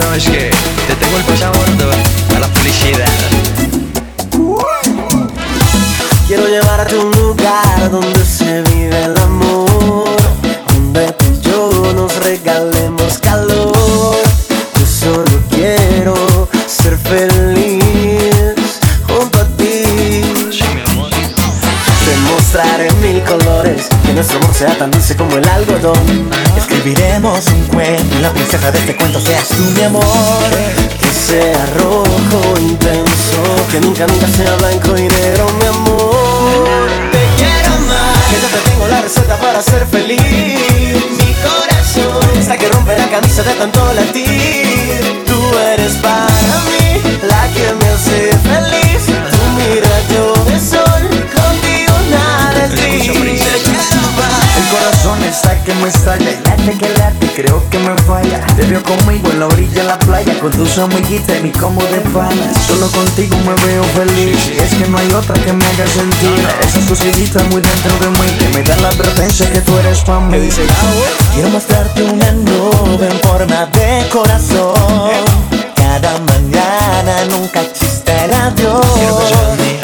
sabes 0.02 0.24
que 0.26 0.52
te 0.88 0.96
tengo 0.96 1.18
el 1.18 1.24
pasaporte 1.24 1.84
a 2.36 2.40
la 2.40 2.48
felicidad. 2.48 3.06
Quiero 6.28 6.48
llevarte 6.48 6.96
a 6.96 7.00
un 7.00 7.12
lugar 7.12 7.92
donde 7.92 8.26
se 8.26 8.62
vive 8.64 9.04
el 9.04 9.18
amor, 9.18 10.16
donde 10.74 11.12
tú 11.14 11.26
y 11.26 11.42
yo 11.42 11.94
nos 11.96 12.16
regalemos 12.24 13.18
calor. 13.20 14.16
Yo 14.80 14.86
solo 14.86 15.42
quiero 15.50 16.48
ser 16.68 16.98
feliz 16.98 18.80
junto 19.08 19.40
a 19.40 19.46
ti. 19.58 20.22
Te 22.06 22.16
mostraré 22.30 22.92
mil 23.02 23.22
colores, 23.24 23.88
que 24.06 24.14
nuestro 24.14 24.38
amor 24.38 24.54
sea 24.54 24.78
tan 24.78 24.92
dulce 24.92 25.16
como 25.16 25.36
el 25.36 25.48
algodón 25.48 26.29
la 28.22 28.34
princesa 28.34 28.72
de 28.72 28.80
este 28.80 28.96
cuento 28.96 29.20
seas 29.20 29.48
tú, 29.50 29.64
mi 29.76 29.84
amor. 29.84 30.04
Que 31.00 31.08
sea 31.08 31.66
rojo 31.78 32.60
intenso, 32.60 33.42
que 33.72 33.80
nunca, 33.80 34.06
nunca 34.08 34.28
sea 34.28 34.56
blanco 34.58 34.98
y 34.98 35.08
negro, 35.08 35.48
mi 35.60 35.66
amor. 35.66 36.90
Te 37.12 37.24
quiero 37.38 37.72
más, 37.88 38.26
que 38.30 38.42
yo 38.42 38.48
te 38.48 38.70
tengo 38.70 38.88
la 38.88 39.02
receta 39.02 39.38
para 39.38 39.62
ser 39.62 39.86
feliz. 39.88 40.20
Mi 40.20 41.34
corazón 41.46 42.40
está 42.40 42.58
que 42.58 42.70
rompe 42.70 42.98
la 42.98 43.10
camisa 43.10 43.44
de 43.44 43.54
tanto 43.54 43.94
latir. 43.94 45.24
Tú 45.26 45.58
eres 45.74 45.94
para 45.98 46.26
mí 46.68 47.02
la 47.28 47.48
que 47.54 47.74
me 47.80 47.90
hace 47.90 48.39
está 55.30 55.56
que 55.64 55.74
me 55.76 55.90
estalla 55.90 56.32
y 56.32 56.48
late 56.48 56.78
que 56.78 56.90
late, 56.98 57.28
creo 57.36 57.64
que 57.70 57.80
me 57.80 57.96
falla. 58.04 58.46
Te 58.56 58.64
veo 58.64 58.82
conmigo 58.84 59.30
en 59.32 59.40
la 59.40 59.48
orilla 59.48 59.82
de 59.82 59.84
la 59.84 60.00
playa 60.00 60.40
con 60.40 60.52
tus 60.52 60.78
amiguitas 60.78 61.38
y 61.40 61.44
mi 61.44 61.52
combo 61.52 61.84
de 61.84 62.00
panas. 62.12 62.58
Solo 62.68 62.88
contigo 62.88 63.38
me 63.46 63.54
veo 63.66 63.84
feliz 63.96 64.38
y 64.54 64.60
es 64.60 64.74
que 64.74 64.88
no 64.90 64.98
hay 64.98 65.12
otra 65.14 65.36
que 65.36 65.54
me 65.54 65.66
haga 65.66 65.88
sentir. 65.88 66.48
Esa 66.62 66.80
cosita 66.88 67.44
muy 67.46 67.62
dentro 67.62 67.94
de 68.00 68.10
mí 68.20 68.28
que 68.40 68.50
me 68.50 68.64
da 68.64 68.76
la 68.78 68.90
advertencia 68.90 69.52
que 69.52 69.62
tú 69.62 69.78
eres 69.78 70.00
para 70.02 70.20
mí. 70.20 70.50
Quiero 71.34 71.50
mostrarte 71.50 72.04
una 72.04 72.32
nube 72.32 73.08
en 73.08 73.20
forma 73.20 73.68
de 73.68 74.08
corazón. 74.10 74.74
Cada 75.76 76.20
mañana 76.20 77.26
nunca 77.30 77.62
existe 77.62 78.12
el 78.26 78.34
adiós. 78.34 78.86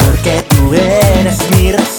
Porque 0.06 0.44
tú 0.50 0.74
eres 0.74 1.38
mi 1.52 1.72
razón 1.72 1.95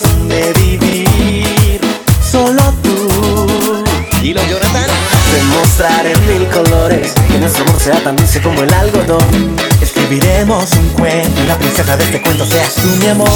Demostrar 5.76 6.06
en 6.06 6.26
mil 6.26 6.48
colores 6.48 7.12
que 7.30 7.38
nuestro 7.38 7.64
amor 7.64 7.78
sea 7.78 8.02
tan 8.02 8.16
dulce 8.16 8.40
como 8.40 8.62
el 8.62 8.72
algodón. 8.72 9.56
Escribiremos 9.82 10.72
un 10.72 10.88
cuento 10.90 11.42
y 11.42 11.46
la 11.46 11.58
princesa 11.58 11.98
de 11.98 12.04
este 12.04 12.22
cuento 12.22 12.46
seas 12.46 12.76
tú, 12.76 12.88
mi 12.98 13.08
amor. 13.08 13.28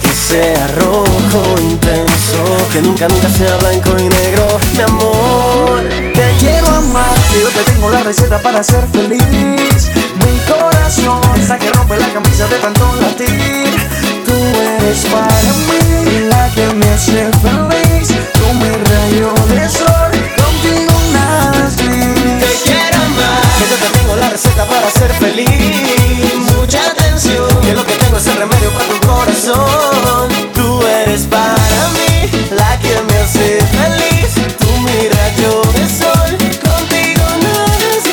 Que 0.00 0.08
sea 0.08 0.66
rojo 0.78 1.60
intenso, 1.60 2.42
que 2.72 2.80
nunca, 2.80 3.06
nunca 3.06 3.28
sea 3.28 3.54
blanco 3.58 3.90
y 3.98 4.08
negro, 4.08 4.46
mi 4.72 4.80
amor. 4.80 5.82
Te 6.14 6.34
quiero 6.38 6.68
amar, 6.68 7.18
yo 7.38 7.48
te 7.50 7.70
tengo 7.70 7.90
la 7.90 8.02
receta 8.02 8.38
para 8.38 8.62
ser 8.62 8.86
feliz. 8.90 9.90
Mi 10.24 10.38
corazón 10.50 11.20
está 11.38 11.58
que 11.58 11.70
rompe 11.70 11.98
la 11.98 12.08
camisa 12.14 12.46
de 12.48 12.56
tanto 12.60 12.96
latir. 12.98 13.76
Tú 14.24 14.32
eres 14.78 15.04
para 15.04 15.52
mí 15.68 16.28
la 16.30 16.48
que 16.54 16.72
me 16.72 16.88
hace 16.88 17.28
feliz. 17.42 18.08
Tú 18.32 18.54
mi 18.54 18.70
rayo 18.70 19.34
de 19.48 19.68
sol, 19.68 20.01
receta 24.52 24.68
para 24.68 24.90
ser 24.90 25.12
feliz. 25.14 25.48
Mucha 26.56 26.86
atención, 26.86 27.48
que 27.60 27.72
lo 27.74 27.84
que 27.84 27.94
tengo 27.94 28.16
es 28.18 28.26
el 28.26 28.36
remedio 28.36 28.70
para 28.70 28.86
tu 28.86 29.06
corazón. 29.06 30.28
Tú 30.54 30.82
eres 30.86 31.22
para 31.22 31.88
mí 31.90 32.30
la 32.50 32.78
que 32.80 33.00
me 33.08 33.18
hace 33.18 33.60
feliz. 33.60 34.34
Tú 34.58 34.66
mi 34.80 35.08
rayo 35.08 35.62
de 35.72 35.88
sol, 35.88 36.36
contigo 36.60 37.24
gris. 37.40 38.04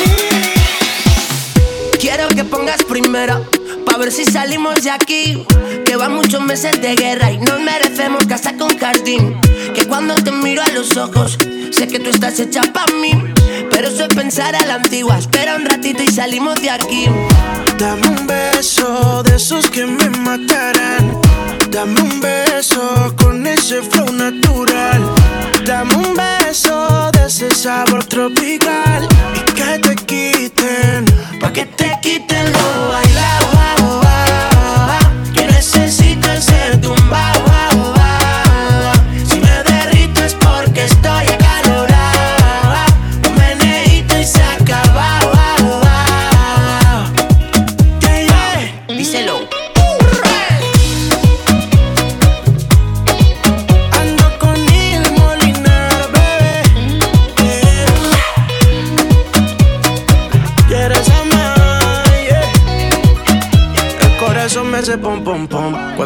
Quiero 1.98 2.28
que 2.28 2.44
pongas 2.44 2.82
primero, 2.84 3.46
pa' 3.86 3.98
ver 3.98 4.12
si 4.12 4.24
salimos 4.24 4.82
de 4.82 4.90
aquí. 4.90 5.46
Que 5.84 5.96
van 5.96 6.14
muchos 6.14 6.42
meses 6.42 6.80
de 6.80 6.94
guerra 6.94 7.32
y 7.32 7.38
nos 7.38 7.60
merecemos 7.60 8.24
casar 8.26 8.56
con 8.56 8.78
jardín. 8.78 9.40
Que 9.74 9.86
cuando 9.86 10.14
te 10.14 10.32
miro 10.32 10.62
a 10.62 10.68
los 10.68 10.96
ojos, 10.96 11.36
sé 11.70 11.88
que 11.88 11.98
tú 11.98 12.10
estás 12.10 12.38
hecha 12.38 12.62
pa' 12.72 12.86
mí. 13.00 13.29
Pensar 14.14 14.54
a 14.54 14.66
la 14.66 14.74
antigua. 14.74 15.18
Espera 15.18 15.56
un 15.56 15.64
ratito 15.64 16.02
y 16.02 16.08
salimos 16.08 16.60
de 16.60 16.70
aquí. 16.70 17.06
Dame 17.78 18.06
un 18.08 18.26
beso 18.26 19.22
de 19.22 19.36
esos 19.36 19.70
que 19.70 19.86
me 19.86 20.10
matarán. 20.10 21.20
Dame 21.70 22.00
un 22.00 22.20
beso 22.20 23.14
con 23.16 23.46
ese 23.46 23.82
flow 23.82 24.12
natural. 24.12 25.02
Dame 25.64 25.94
un 25.94 26.14
beso 26.14 27.10
de 27.12 27.26
ese 27.26 27.54
sabor 27.54 28.04
tropical. 28.04 29.08
Y 29.34 29.52
que 29.52 29.78
te 29.78 29.94
quiten, 29.96 31.04
pa' 31.40 31.52
que 31.52 31.66
te 31.66 31.98
quiten 32.02 32.52
lo 32.52 32.88
bailado. 32.88 33.59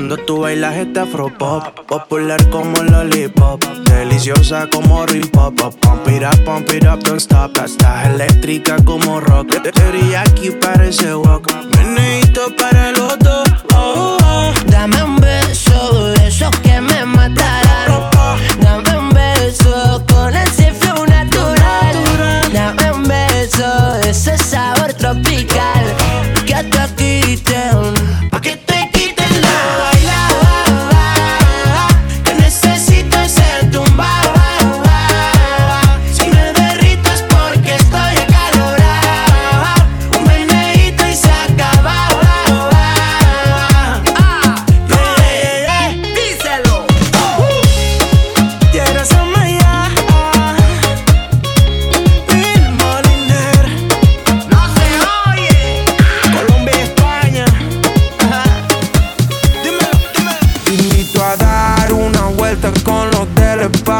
Cuando 0.07 0.23
tú 0.23 0.41
bailas 0.41 0.77
este 0.77 1.01
afro 1.01 1.33
pop 1.39 1.65
Popular 1.89 2.51
como 2.51 2.77
lollipop 2.83 3.65
Deliciosa 3.89 4.69
como 4.69 5.07
ring 5.07 5.31
pop 5.31 5.59
pop. 5.59 5.75
Pump 5.81 6.07
it 6.09 6.23
up, 6.23 6.45
pump 6.45 6.69
it 6.75 6.85
up, 6.85 7.03
don't 7.03 7.19
stop 7.19 7.57
Estás 7.57 8.09
eléctrica 8.09 8.77
como 8.85 9.19
rock 9.19 9.63
Teriyaki 9.63 10.51
parece 10.61 11.15
walk 11.15 11.51
Meneito 11.79 12.55
para 12.55 12.93
los 12.93 13.19
dos 13.21 13.49
oh, 13.75 14.19
oh. 14.23 14.53
Dame 14.67 15.03
un 15.03 15.17
beso 15.17 16.13
de 16.13 16.29
esos 16.29 16.55
que 16.59 16.83
me 16.83 17.07
matarán. 17.07 18.11
Dame 18.61 18.99
un 18.99 19.09
beso 19.09 20.05
con 20.07 20.37
ese 20.37 20.71
flow 20.73 21.07
natural. 21.07 21.97
Dame 22.53 22.93
un 22.93 23.05
beso 23.05 23.95
de 24.03 24.11
ese 24.11 24.37
sabor 24.37 24.93
tropical. 24.93 25.97
Que 26.45 26.55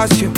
espacio. 0.05 0.31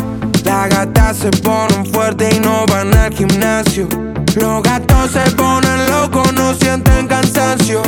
Las 0.45 0.69
gatas 0.69 1.17
se 1.17 1.31
ponen 1.31 1.87
fuertes 1.87 2.35
y 2.35 2.41
no 2.41 2.67
van 2.67 2.95
al 2.95 3.13
gimnasio. 3.13 3.89
Los 4.37 4.63
gatos 4.63 5.11
se 5.13 5.31
ponen 5.35 5.91
locos, 5.91 6.33
no 6.35 6.55
sienten 6.55 7.07
cansancio. 7.09 7.83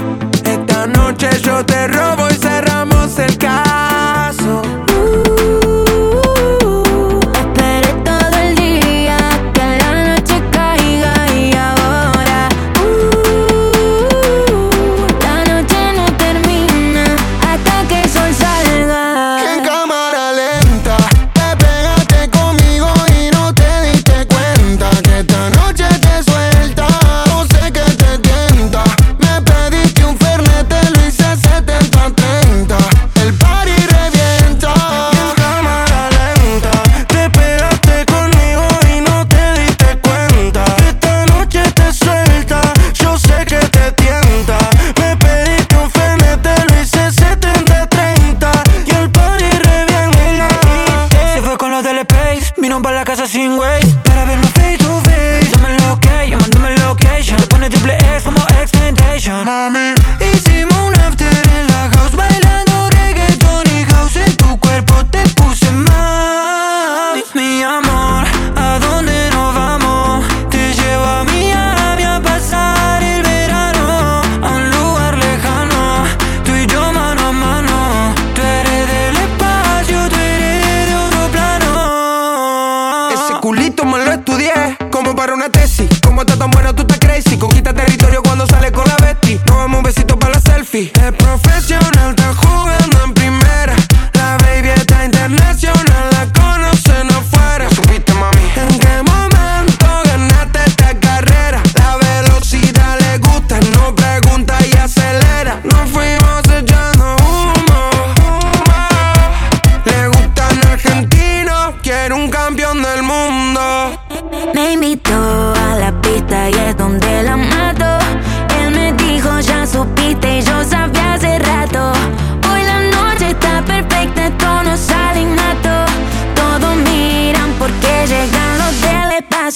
Esta 0.45 0.87
noche 0.87 1.29
yo 1.43 1.64
te 1.64 1.87
robo 1.89 2.29
y 2.31 2.35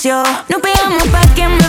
silencio. 0.02 0.22
Nos 0.48 0.60
pegamos 0.60 1.06
pa' 1.08 1.34
que 1.34 1.61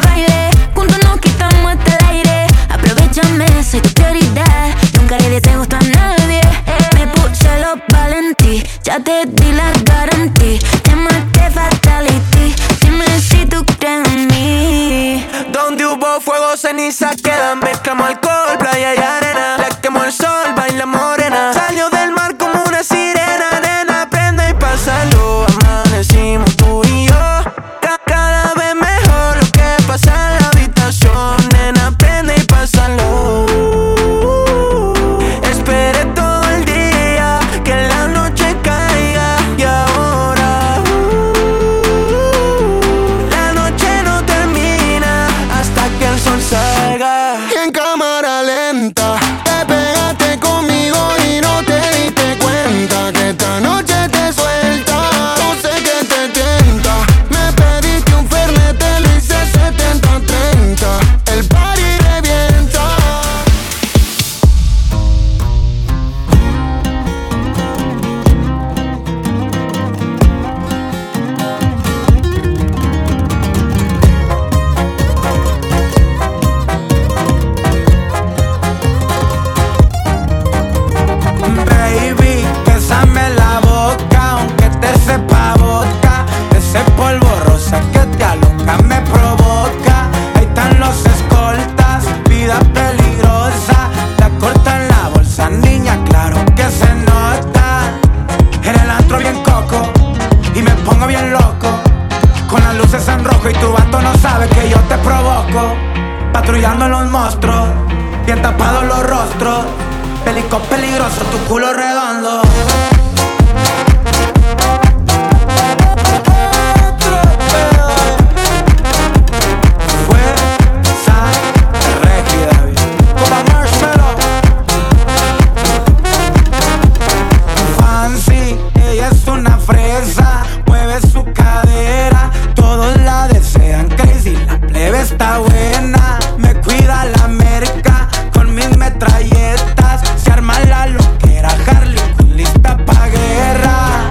mueve 130.93 131.07
su 131.07 131.23
cadera. 131.33 132.29
Todos 132.55 132.95
la 133.01 133.27
desean 133.27 133.87
crazy, 133.89 134.35
la 134.45 134.59
plebe 134.59 135.01
está 135.01 135.39
buena. 135.39 136.19
Me 136.37 136.53
cuida 136.55 137.05
la 137.05 137.27
merca 137.27 138.07
con 138.33 138.53
mis 138.53 138.77
metralletas. 138.77 140.01
Se 140.23 140.31
arma 140.31 140.59
la 140.67 140.87
loquera, 140.87 141.49
Harley 141.67 141.99
lista 142.35 142.77
pa' 142.77 143.07
guerra. 143.07 144.09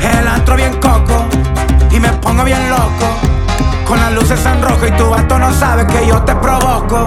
El 0.00 0.28
antro 0.28 0.56
bien 0.56 0.78
coco 0.80 1.26
y 1.90 1.98
me 1.98 2.12
pongo 2.12 2.44
bien 2.44 2.70
loco. 2.70 3.06
Con 3.86 3.98
las 3.98 4.12
luces 4.12 4.44
en 4.46 4.62
rojo 4.62 4.86
y 4.86 4.92
tu 4.92 5.10
vato 5.10 5.38
no 5.38 5.52
sabe 5.52 5.86
que 5.86 6.06
yo 6.06 6.22
te 6.22 6.34
provoco. 6.36 7.06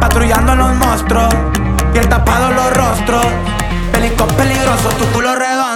Patrullando 0.00 0.54
los 0.54 0.74
monstruos, 0.76 1.34
bien 1.92 2.08
tapado 2.08 2.50
los 2.50 2.76
rostros. 2.76 3.26
Pelicón 3.92 4.28
peligroso, 4.28 4.88
tu 4.98 5.04
culo 5.12 5.34
redondo 5.36 5.71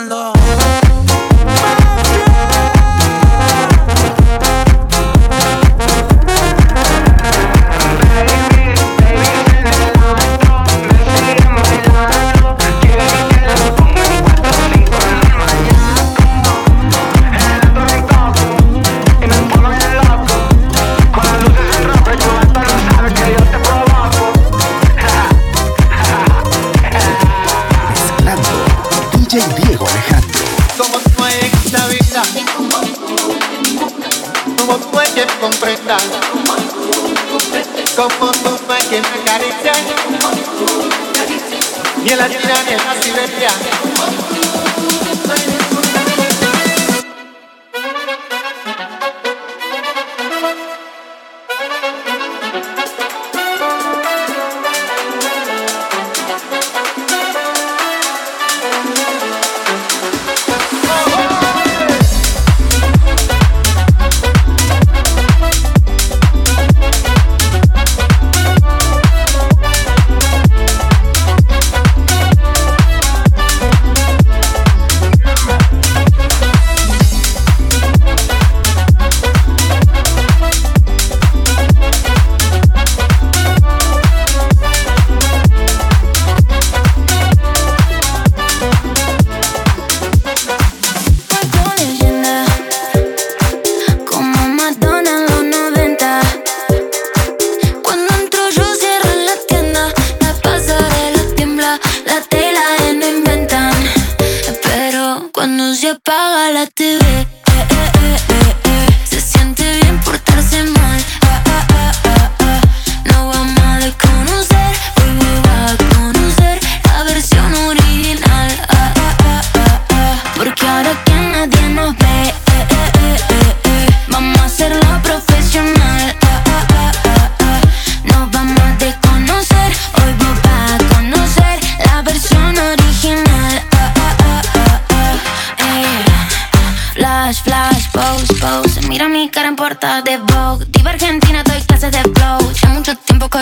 Imagina 42.26 42.54
minha 42.64 43.02
silência 43.02 44.25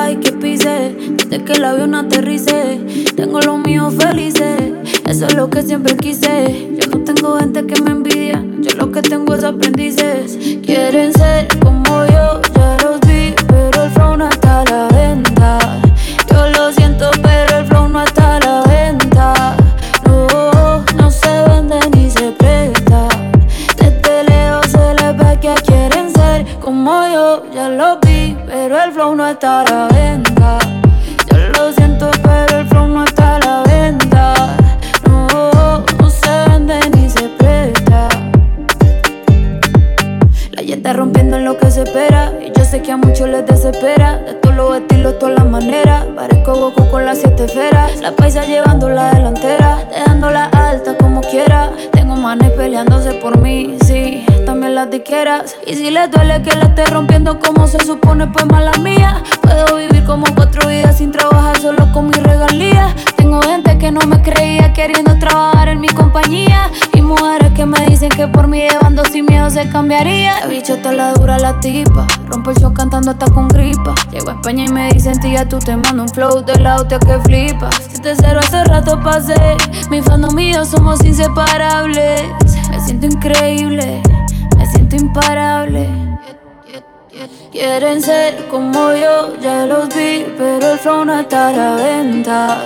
país 0.00 0.18
que 0.24 0.32
pise. 0.32 0.94
Desde 1.18 1.44
que 1.44 1.52
el 1.52 1.64
avión 1.64 1.94
aterrice. 1.94 2.80
Tengo 3.16 3.38
los 3.40 3.58
míos 3.58 3.94
felices. 3.98 4.72
Eso 5.06 5.26
es 5.26 5.34
lo 5.34 5.50
que 5.50 5.62
siempre 5.62 5.94
quise. 5.96 6.32
Yo 6.78 6.84
no 6.92 7.04
tengo 7.04 7.38
gente 7.38 7.66
que 7.66 7.82
me 7.82 7.90
envidia. 7.90 8.42
Yo 8.64 8.70
lo 8.80 8.90
que 8.92 9.02
tengo 9.02 9.34
es 9.34 9.44
aprendices. 9.44 10.38
Quieren 10.64 11.12
ser 11.12 11.48
como 11.58 12.06
yo, 12.14 12.26
ya 12.56 12.68
los 12.82 12.98
vi. 13.08 13.34
Pero 13.48 13.84
el 13.84 13.90
flow 13.90 14.16
no 14.16 14.26
está 14.28 14.60
a 14.62 14.64
la 14.72 14.88
venta. 14.88 15.58
Yo 16.30 16.40
lo 16.56 16.72
siento, 16.72 17.10
pero 17.22 17.58
el 17.58 17.66
flow 17.66 17.88
no 17.88 18.02
está 18.02 18.36
a 18.36 18.40
la 18.40 18.62
venta. 18.74 19.56
No, 20.06 20.82
no 20.96 21.10
se 21.10 21.32
vende 21.48 21.78
ni 21.94 22.10
se 22.10 22.30
presta. 22.40 23.00
Desde 23.76 24.24
lejos 24.30 24.66
se 24.74 24.94
les 24.98 25.12
ve 25.20 25.38
que 25.42 25.54
quieren 25.66 26.06
ser 26.14 26.46
como 26.60 27.06
yo, 27.14 27.42
ya 27.52 27.68
lo 27.68 27.98
vi, 28.00 28.36
pero 28.46 28.82
el 28.82 28.92
flow 28.92 29.14
no 29.14 29.28
está 29.28 29.64
Y 41.70 42.50
yo 42.50 42.64
sé 42.64 42.82
que 42.82 42.90
a 42.90 42.96
muchos 42.96 43.28
les 43.28 43.46
desespera. 43.46 44.20
Los 44.60 44.76
estilos, 44.76 45.18
todas 45.18 45.36
las 45.36 45.46
maneras. 45.46 46.06
Parezco 46.14 46.54
Goku 46.54 46.88
con 46.90 47.04
las 47.06 47.18
siete 47.18 47.44
esferas. 47.44 48.00
La 48.00 48.12
paisa 48.12 48.44
llevando 48.44 48.88
la 48.88 49.10
delantera. 49.14 49.78
Dejándola 49.90 50.44
alta 50.46 50.96
como 50.98 51.22
quiera. 51.22 51.70
Tengo 51.92 52.16
manes 52.16 52.50
peleándose 52.52 53.12
por 53.14 53.38
mí, 53.38 53.76
sí. 53.86 54.24
También 54.44 54.74
las 54.74 54.90
diqueras. 54.90 55.56
Y 55.66 55.74
si 55.74 55.90
les 55.90 56.10
duele 56.10 56.42
que 56.42 56.54
la 56.56 56.64
esté 56.64 56.84
rompiendo 56.86 57.38
como 57.38 57.66
se 57.66 57.78
supone, 57.84 58.26
pues 58.26 58.44
mala 58.46 58.72
mía. 58.80 59.22
Puedo 59.40 59.76
vivir 59.76 60.04
como 60.04 60.24
cuatro 60.34 60.68
vidas 60.68 60.98
sin 60.98 61.10
trabajar 61.10 61.58
solo 61.58 61.90
con 61.92 62.08
mi 62.08 62.14
regalía. 62.14 62.94
Tengo 63.16 63.40
gente 63.42 63.78
que 63.78 63.90
no 63.90 64.00
me 64.06 64.20
creía 64.22 64.72
queriendo 64.72 65.18
trabajar 65.18 65.68
en 65.68 65.80
mi 65.80 65.88
compañía. 65.88 66.70
Y 66.92 67.00
mujeres 67.00 67.52
que 67.52 67.64
me 67.64 67.86
dicen 67.86 68.10
que 68.10 68.28
por 68.28 68.46
mí 68.46 68.60
llevando 68.68 69.04
sin 69.04 69.24
miedo 69.24 69.48
se 69.48 69.68
cambiaría. 69.70 70.40
La 70.40 70.46
bicho 70.46 70.74
está 70.74 70.92
la 70.92 71.14
dura 71.14 71.38
la 71.38 71.58
tipa. 71.60 72.06
Rompo 72.26 72.50
el 72.50 72.56
show 72.58 72.72
cantando 72.74 73.10
hasta 73.10 73.26
con 73.30 73.48
gripa. 73.48 73.94
Llego 74.10 74.30
a 74.30 74.40
Y 74.58 74.66
me 74.66 74.90
dicen, 74.90 75.18
tía, 75.20 75.48
tú 75.48 75.60
te 75.60 75.76
mando 75.76 76.02
un 76.02 76.08
flow 76.08 76.42
del 76.44 76.66
auto 76.66 76.98
que 76.98 77.20
flipas. 77.20 77.72
Si 77.88 78.02
te 78.02 78.16
cero 78.16 78.40
hace 78.42 78.64
rato 78.64 79.00
pasé. 79.00 79.56
Mi 79.90 80.02
fandom 80.02 80.36
y 80.40 80.52
yo 80.52 80.64
somos 80.64 81.04
inseparables. 81.04 82.22
Me 82.68 82.80
siento 82.80 83.06
increíble. 83.06 84.02
Me 84.58 84.66
siento 84.66 84.96
imparable. 84.96 85.88
Quieren 87.52 88.02
ser 88.02 88.48
como 88.48 88.92
yo, 88.92 89.36
ya 89.40 89.66
los 89.66 89.88
vi, 89.88 90.26
pero 90.36 90.72
el 90.72 90.78
flow 90.80 91.04
no 91.04 91.20
está 91.20 91.48
a 91.48 91.52
la 91.52 91.74
venta. 91.76 92.58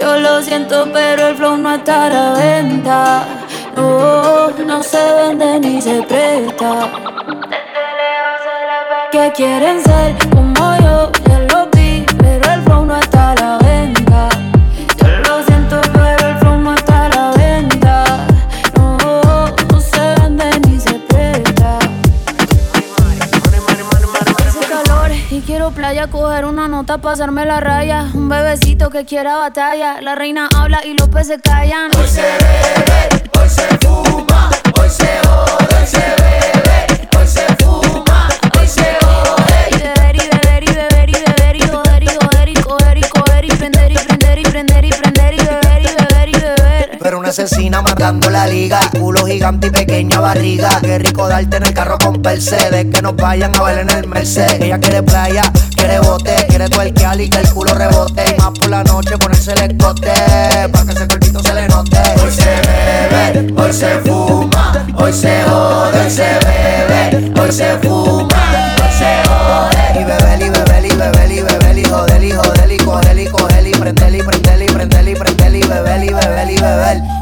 Yo 0.00 0.18
lo 0.18 0.42
siento, 0.42 0.86
pero 0.92 1.28
el 1.28 1.36
flow 1.36 1.56
no 1.56 1.74
está 1.74 2.06
a 2.06 2.10
la 2.10 2.32
venta. 2.34 3.26
No, 3.74 4.50
no 4.50 4.82
se 4.82 5.12
vende 5.14 5.60
ni 5.60 5.80
se 5.80 6.02
presta. 6.02 6.90
Que 9.10 9.32
quieren 9.34 9.82
ser 9.82 10.28
como 10.30 10.51
yo, 10.82 11.12
los 11.50 11.70
vi, 11.72 12.04
pero 12.18 12.52
el 12.52 12.62
flow 12.62 12.84
no 12.84 12.96
está 12.96 13.32
a 13.32 13.34
la 13.36 13.58
venta. 13.58 14.28
Yo 14.98 15.08
lo 15.08 15.42
siento, 15.44 15.80
pero 15.92 16.28
el 16.28 16.38
flow 16.38 16.58
no 16.58 16.74
está 16.74 17.06
a 17.06 17.08
la 17.08 17.30
venta. 17.32 18.26
No, 18.76 19.80
se 19.80 20.14
vende 20.20 20.60
ni 20.66 20.80
se 20.80 20.94
presta. 21.08 21.78
Hace 24.46 24.66
calor 24.68 25.10
y 25.30 25.40
quiero 25.40 25.70
playa, 25.70 26.08
coger 26.08 26.44
una 26.44 26.68
nota, 26.68 26.98
pasarme 26.98 27.46
la 27.46 27.60
raya. 27.60 28.08
Un 28.14 28.28
bebecito 28.28 28.90
que 28.90 29.04
quiera 29.04 29.36
batalla. 29.36 30.00
La 30.00 30.14
reina 30.14 30.48
habla 30.54 30.84
y 30.84 30.94
los 30.94 31.08
peces 31.08 31.40
callan. 31.42 31.90
Hoy 31.96 32.08
se 32.08 32.22
bebe, 32.22 33.30
hoy 33.40 33.48
se 33.48 33.66
fuma, 33.78 34.50
hoy 34.80 34.88
se 34.88 35.08
jode, 35.24 35.76
hoy 35.80 35.86
se 35.86 35.98
bebe, 35.98 36.51
asesina 47.32 47.80
matando 47.80 48.28
la 48.28 48.46
liga. 48.46 48.78
Culo 48.98 49.24
gigante 49.24 49.68
y 49.68 49.70
pequeña 49.70 50.20
barriga. 50.20 50.78
Qué 50.82 50.98
rico 50.98 51.28
darte 51.28 51.56
en 51.56 51.64
el 51.64 51.72
carro 51.72 51.96
con 51.98 52.20
Mercedes. 52.20 52.86
Que 52.92 53.00
nos 53.00 53.16
vayan 53.16 53.56
a 53.56 53.62
ver 53.62 53.78
en 53.78 53.90
el 53.90 54.06
Mercedes. 54.06 54.60
Ella 54.60 54.78
quiere 54.78 55.02
playa, 55.02 55.42
quiere 55.74 55.98
bote, 56.00 56.34
quiere 56.48 56.68
tuerquear 56.68 57.20
y 57.20 57.30
que 57.30 57.38
el 57.38 57.48
culo 57.50 57.74
rebote. 57.74 58.36
Más 58.38 58.50
por 58.58 58.68
la 58.68 58.84
noche 58.84 59.16
ponerse 59.16 59.52
el 59.52 59.62
escote. 59.62 60.12
Pa' 60.72 60.84
que 60.84 60.92
ese 60.92 61.08
cuerpito 61.08 61.42
se 61.42 61.54
le 61.54 61.68
note. 61.68 61.98
Hoy 62.22 62.30
se 62.30 62.50
bebe, 62.68 63.54
hoy 63.56 63.72
se 63.72 63.98
fuma. 64.00 64.86
Hoy 64.94 65.12
se 65.12 65.42
jode, 65.44 66.00
hoy 66.00 66.10
se 66.10 66.28
bebe. 66.44 67.40
Hoy 67.40 67.50
se 67.50 67.78
fuma, 67.78 68.76
hoy 68.76 68.92
se 68.98 69.28
jode. 69.28 70.00
Y 70.00 70.04
beber, 70.04 70.42
y 70.42 70.50
beber, 70.50 70.84
y 70.84 70.96
beber, 70.96 71.32
y 71.32 71.40
beber, 71.40 71.78
y 71.78 71.84
joder, 71.84 72.24
y 72.24 72.30
joder, 72.30 72.72
y 72.72 72.76
coger, 72.78 73.18
y 73.18 73.26
coger, 73.26 73.66
y 73.66 73.70
prender, 73.72 74.14
y 74.14 74.22
prender, 74.22 74.62
y 74.62 74.66
prender, 74.66 75.08
y 75.08 75.14
prender, 75.14 75.56
y 75.56 75.62
beber, 75.62 76.04
y 76.04 76.08
beber, 76.12 76.50
y 76.50 76.58
beber. 76.58 77.21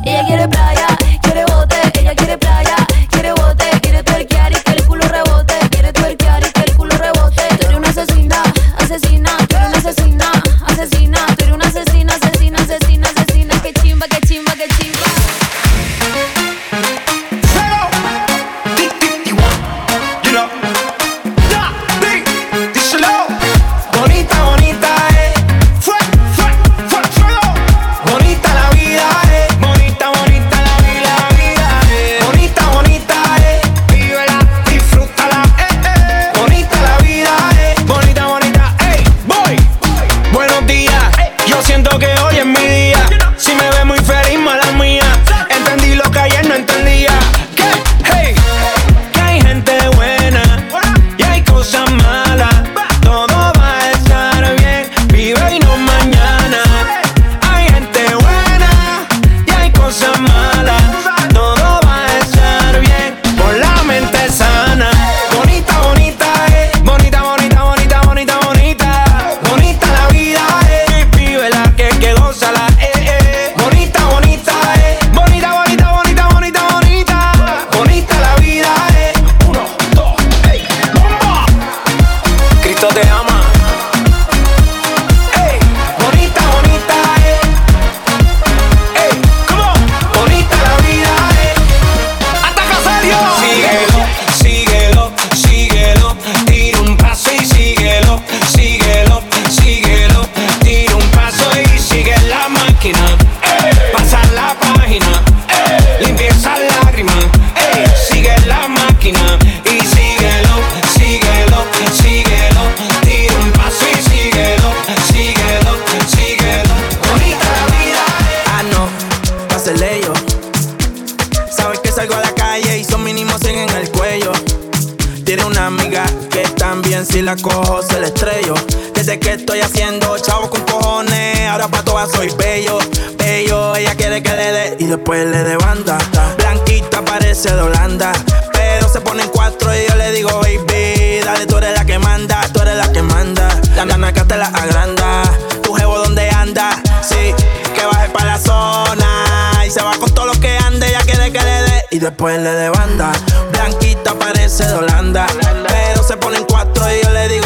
Que 141.90 141.98
manda, 141.98 142.40
tú 142.52 142.60
eres 142.60 142.76
la 142.76 142.92
que 142.92 143.02
manda. 143.02 143.48
La 143.74 143.84
nana 143.84 144.12
que 144.12 144.20
te 144.22 144.36
la 144.36 144.46
agranda, 144.46 145.22
tu 145.60 145.74
jevo 145.74 145.98
donde 145.98 146.30
anda, 146.30 146.80
sí, 147.02 147.34
que 147.74 147.84
baje 147.84 148.08
pa' 148.10 148.24
la 148.24 148.38
zona 148.38 149.64
y 149.66 149.70
se 149.70 149.82
va 149.82 149.96
con 149.98 150.08
todo 150.14 150.26
lo 150.26 150.32
que 150.34 150.56
ande, 150.56 150.86
ella 150.86 151.00
quiere 151.00 151.32
que 151.32 151.40
le 151.40 151.62
dé 151.62 151.84
y 151.90 151.98
después 151.98 152.40
le 152.40 152.50
dé 152.50 152.68
banda. 152.70 153.10
Blanquita 153.50 154.14
parece 154.14 154.66
de 154.66 154.74
Holanda, 154.74 155.26
pero 155.66 156.04
se 156.04 156.16
pone 156.16 156.36
en 156.36 156.44
cuatro 156.44 156.84
y 156.92 157.02
yo 157.02 157.10
le 157.10 157.28
digo, 157.28 157.39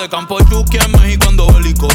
de 0.00 0.08
campo, 0.08 0.38
Yuki 0.50 0.78
en 0.78 0.92
México 0.92 1.26
ando 1.28 1.46
bélico. 1.52 1.88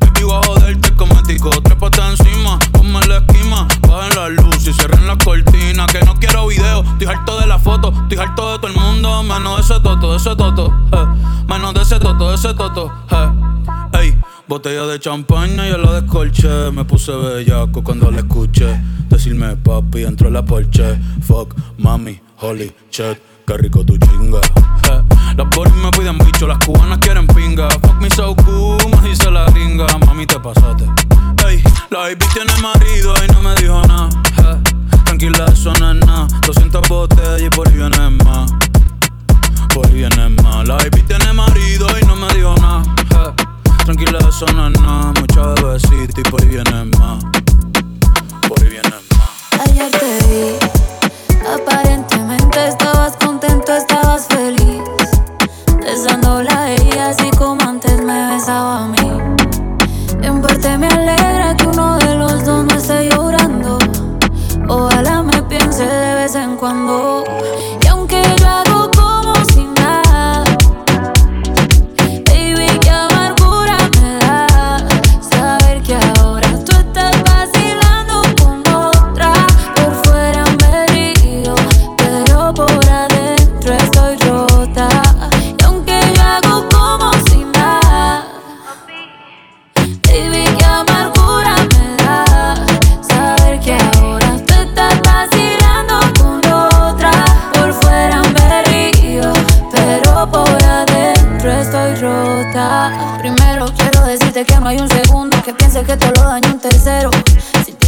Baby, 0.00 0.22
voy 0.22 0.32
a 0.34 0.46
joderte 0.46 0.88
el 0.88 0.96
cosmético. 0.96 1.50
Trépate 1.62 2.00
encima, 2.00 2.58
ponme 2.72 3.06
la 3.06 3.18
esquima. 3.18 3.68
Bajen 3.82 4.16
la 4.16 4.28
luz 4.30 4.66
y 4.66 4.72
cierren 4.72 5.06
las 5.06 5.18
cortinas. 5.18 5.86
Que 5.92 6.00
no 6.06 6.14
quiero 6.14 6.46
video, 6.46 6.82
estoy 6.82 7.06
harto 7.06 7.38
de 7.40 7.46
la 7.46 7.58
foto. 7.58 7.92
Estoy 8.02 8.18
harto 8.18 8.52
de 8.52 8.58
todo 8.58 8.66
el 8.68 8.74
mundo, 8.74 9.22
menos 9.24 9.56
de 9.56 9.62
ese 9.74 9.82
toto, 9.82 10.12
de 10.12 10.16
ese 10.16 10.36
toto. 10.36 10.72
eh. 10.92 11.06
Menos 11.48 11.74
de 11.74 11.82
ese 11.82 11.98
toto, 11.98 12.30
de 12.30 12.34
ese 12.36 12.54
toto. 12.54 12.92
eh. 13.10 14.00
Ey, 14.00 14.18
botella 14.48 14.86
de 14.86 14.98
champaña, 14.98 15.68
yo 15.68 15.76
la 15.76 16.00
descolché. 16.00 16.70
Me 16.72 16.84
puse 16.84 17.12
bellaco 17.12 17.84
cuando 17.84 18.10
la 18.10 18.18
escuché. 18.20 18.80
Decirme 19.08 19.56
papi 19.56 20.00
dentro 20.00 20.28
de 20.28 20.32
la 20.32 20.44
porche. 20.44 20.98
Fuck, 21.26 21.54
mami, 21.78 22.20
holy 22.40 22.74
shit, 22.90 23.18
qué 23.46 23.56
rico 23.58 23.84
tu 23.84 23.98
chinga. 23.98 24.40
Cubanas 26.64 26.98
quieren 26.98 27.26
pinga. 27.28 27.68
Fuck 27.70 28.00
me 28.00 28.10
so 28.10 28.34
cool, 28.36 28.78
me 28.90 29.08
dice 29.08 29.30
la 29.30 29.44
gringa. 29.46 29.86
Mami, 30.06 30.26
te 30.26 30.38
pasaste. 30.40 30.84
Ey, 31.48 31.62
la 31.90 31.98
baby 32.00 32.24
tiene 32.32 32.52
marido 32.62 33.14
y 33.22 33.32
no 33.32 33.40
me 33.42 33.54
dijo 33.56 33.82
nada. 33.86 34.08
eh. 34.38 34.60
Tranquila, 35.04 35.46
eso 35.52 35.72
no 35.80 35.92
es 35.92 36.06
nada. 36.06 36.26
200 36.46 36.88
botellas 36.88 37.40
y 37.42 37.50
por 37.50 37.68
ahí 37.68 37.74
viene 37.76 38.10
más. 38.24 38.52
Por 39.74 39.86
ahí 39.86 39.92
viene 39.94 40.28
más. 40.42 40.66
La 40.66 40.76
baby 40.76 41.02
tiene 41.06 41.32
marido 41.32 41.86
y 42.00 42.04
no 42.06 42.16
me 42.16 42.32
dijo 42.34 42.54
nada. 42.60 42.82
eh. 43.10 43.44
Tranquila, 43.84 44.18
eso 44.28 44.46
no 44.54 44.68
es 44.68 44.80
nada. 44.80 45.12
Mucha 45.20 45.46
bebecita 45.62 46.20
y 46.20 46.22
por 46.30 46.40
ahí 46.42 46.48
viene 46.48 46.84
más. 46.98 47.24
Por 48.48 48.62
ahí 48.62 48.68
viene 48.70 48.88
más. 48.88 49.68
Ayer 49.68 49.90
te 49.92 50.18
vi, 50.28 50.56
aparentemente 51.46 52.68
estabas 52.68 53.03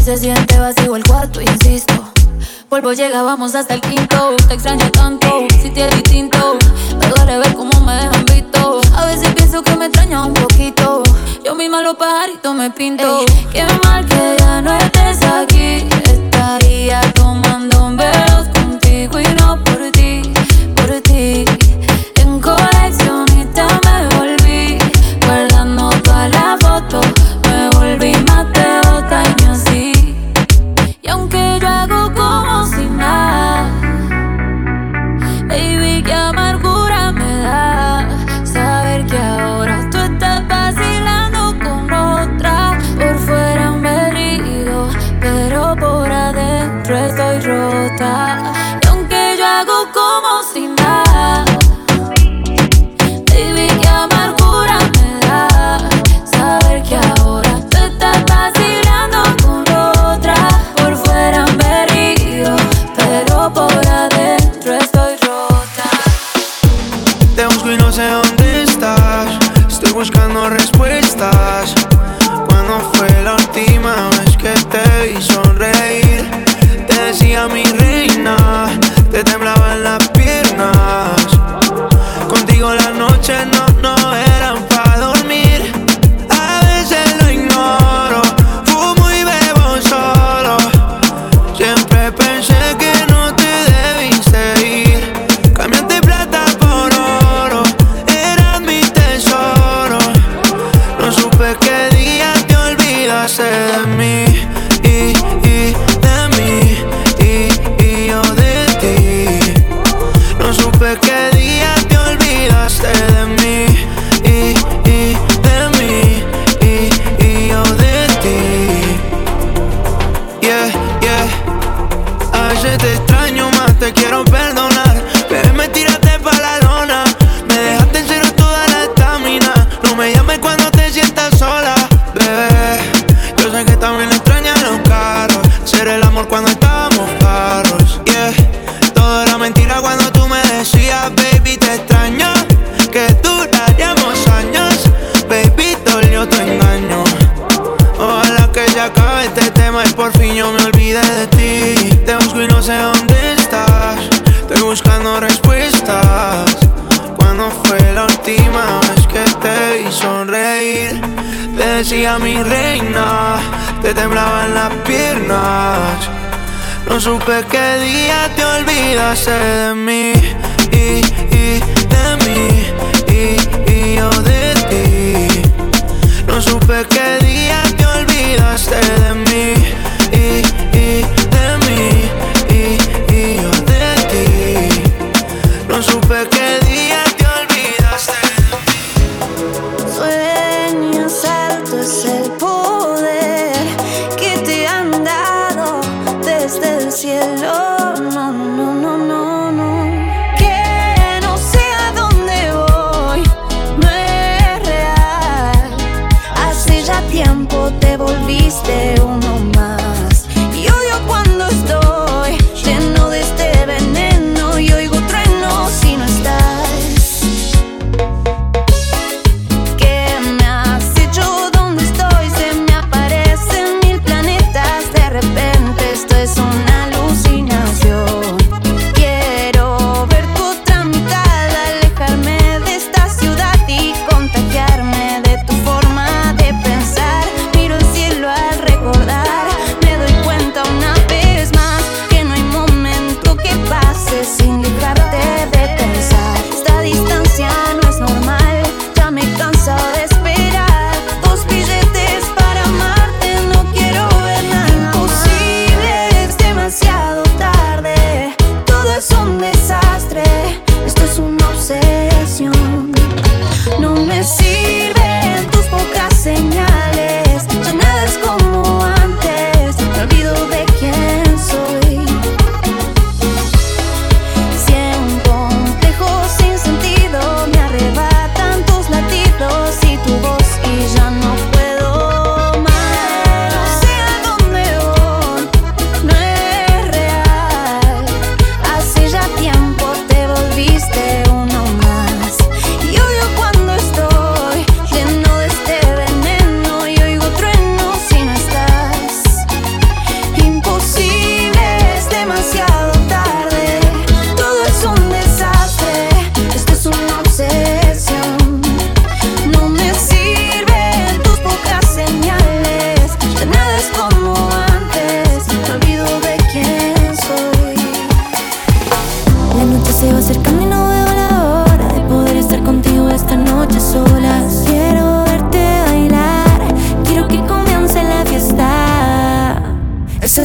se 0.06 0.16
siente 0.18 0.56
vacío 0.60 0.94
el 0.94 1.02
cuarto, 1.02 1.40
insisto. 1.40 1.92
Polvo 2.68 2.92
llega, 2.92 3.22
vamos 3.22 3.56
hasta 3.56 3.74
el 3.74 3.80
quinto. 3.80 4.36
Te 4.46 4.54
extraño 4.54 4.88
tanto, 4.92 5.48
si 5.60 5.68
te 5.68 5.88
distinto. 5.88 6.56
Me 7.00 7.08
duele 7.08 7.38
ver 7.38 7.52
cómo 7.56 7.80
me 7.80 7.92
dejan 7.94 8.24
visto. 8.24 8.80
A 8.94 9.06
veces 9.06 9.34
pienso 9.34 9.64
que 9.64 9.74
me 9.76 9.86
extraña 9.86 10.24
un 10.24 10.32
poquito. 10.32 11.02
Yo 11.44 11.56
misma 11.56 11.82
los 11.82 11.96
pajaritos 11.96 12.54
me 12.54 12.70
pinto. 12.70 13.24
Qué 13.52 13.64
mal 13.82 14.06
que 14.06 14.36
ya 14.38 14.62
no 14.62 14.72
estés 14.78 15.24
aquí. 15.24 15.88
Estaría 16.04 17.00
tomando 17.14 17.45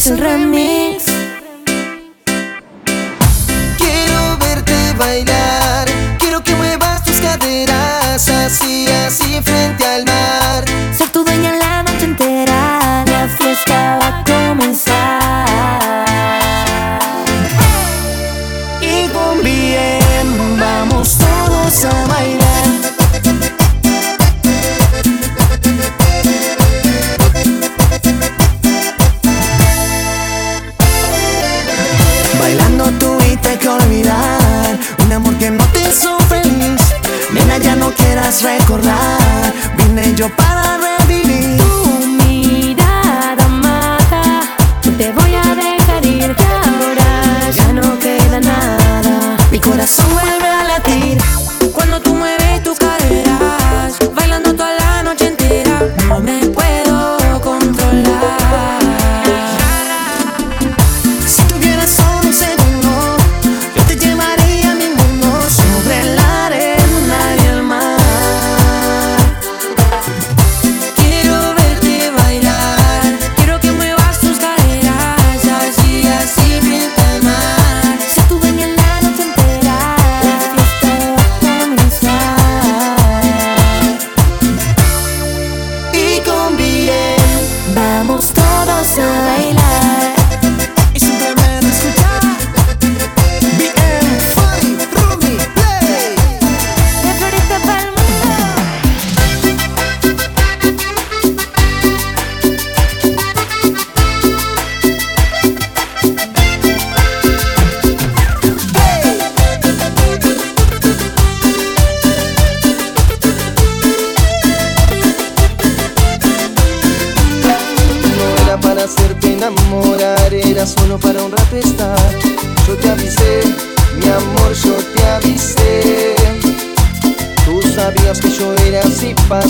un 0.07 0.17
remix. 0.17 1.05
Quiero 3.77 4.37
verte 4.39 4.93
bailar, 4.97 5.87
quiero 6.17 6.41
que 6.43 6.55
muevas 6.55 7.03
tus 7.03 7.17
caderas 7.17 8.27
así, 8.27 8.87
así. 8.87 9.30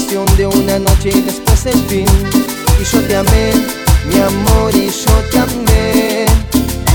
pasión 0.01 0.25
de 0.37 0.47
una 0.47 0.79
noche 0.79 1.09
y 1.13 1.21
después 1.21 1.65
el 1.65 1.79
fin. 1.87 2.05
Y 2.79 2.83
yo 2.83 3.01
te 3.07 3.15
amé, 3.15 3.51
mi 4.05 4.19
amor, 4.19 4.75
y 4.75 4.89
yo 4.89 5.13
te 5.31 5.39
amé. 5.39 6.25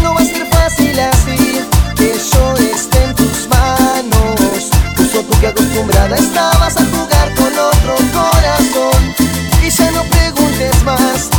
No 0.03 0.15
va 0.15 0.21
a 0.21 0.25
ser 0.25 0.47
fácil 0.51 0.99
así 0.99 1.61
que 1.97 2.15
yo 2.33 2.55
esté 2.57 3.05
en 3.05 3.15
tus 3.15 3.49
manos. 3.49 4.71
Justo 4.97 5.23
tú 5.23 5.41
que 5.41 5.49
acostumbrada 5.49 6.17
estabas 6.17 6.77
a 6.77 6.85
jugar 6.85 7.35
con 7.35 7.53
otro 7.53 7.97
corazón. 8.13 9.15
Y 9.65 9.71
ya 9.71 9.91
no 9.93 10.03
preguntes 10.05 10.83
más. 10.85 11.36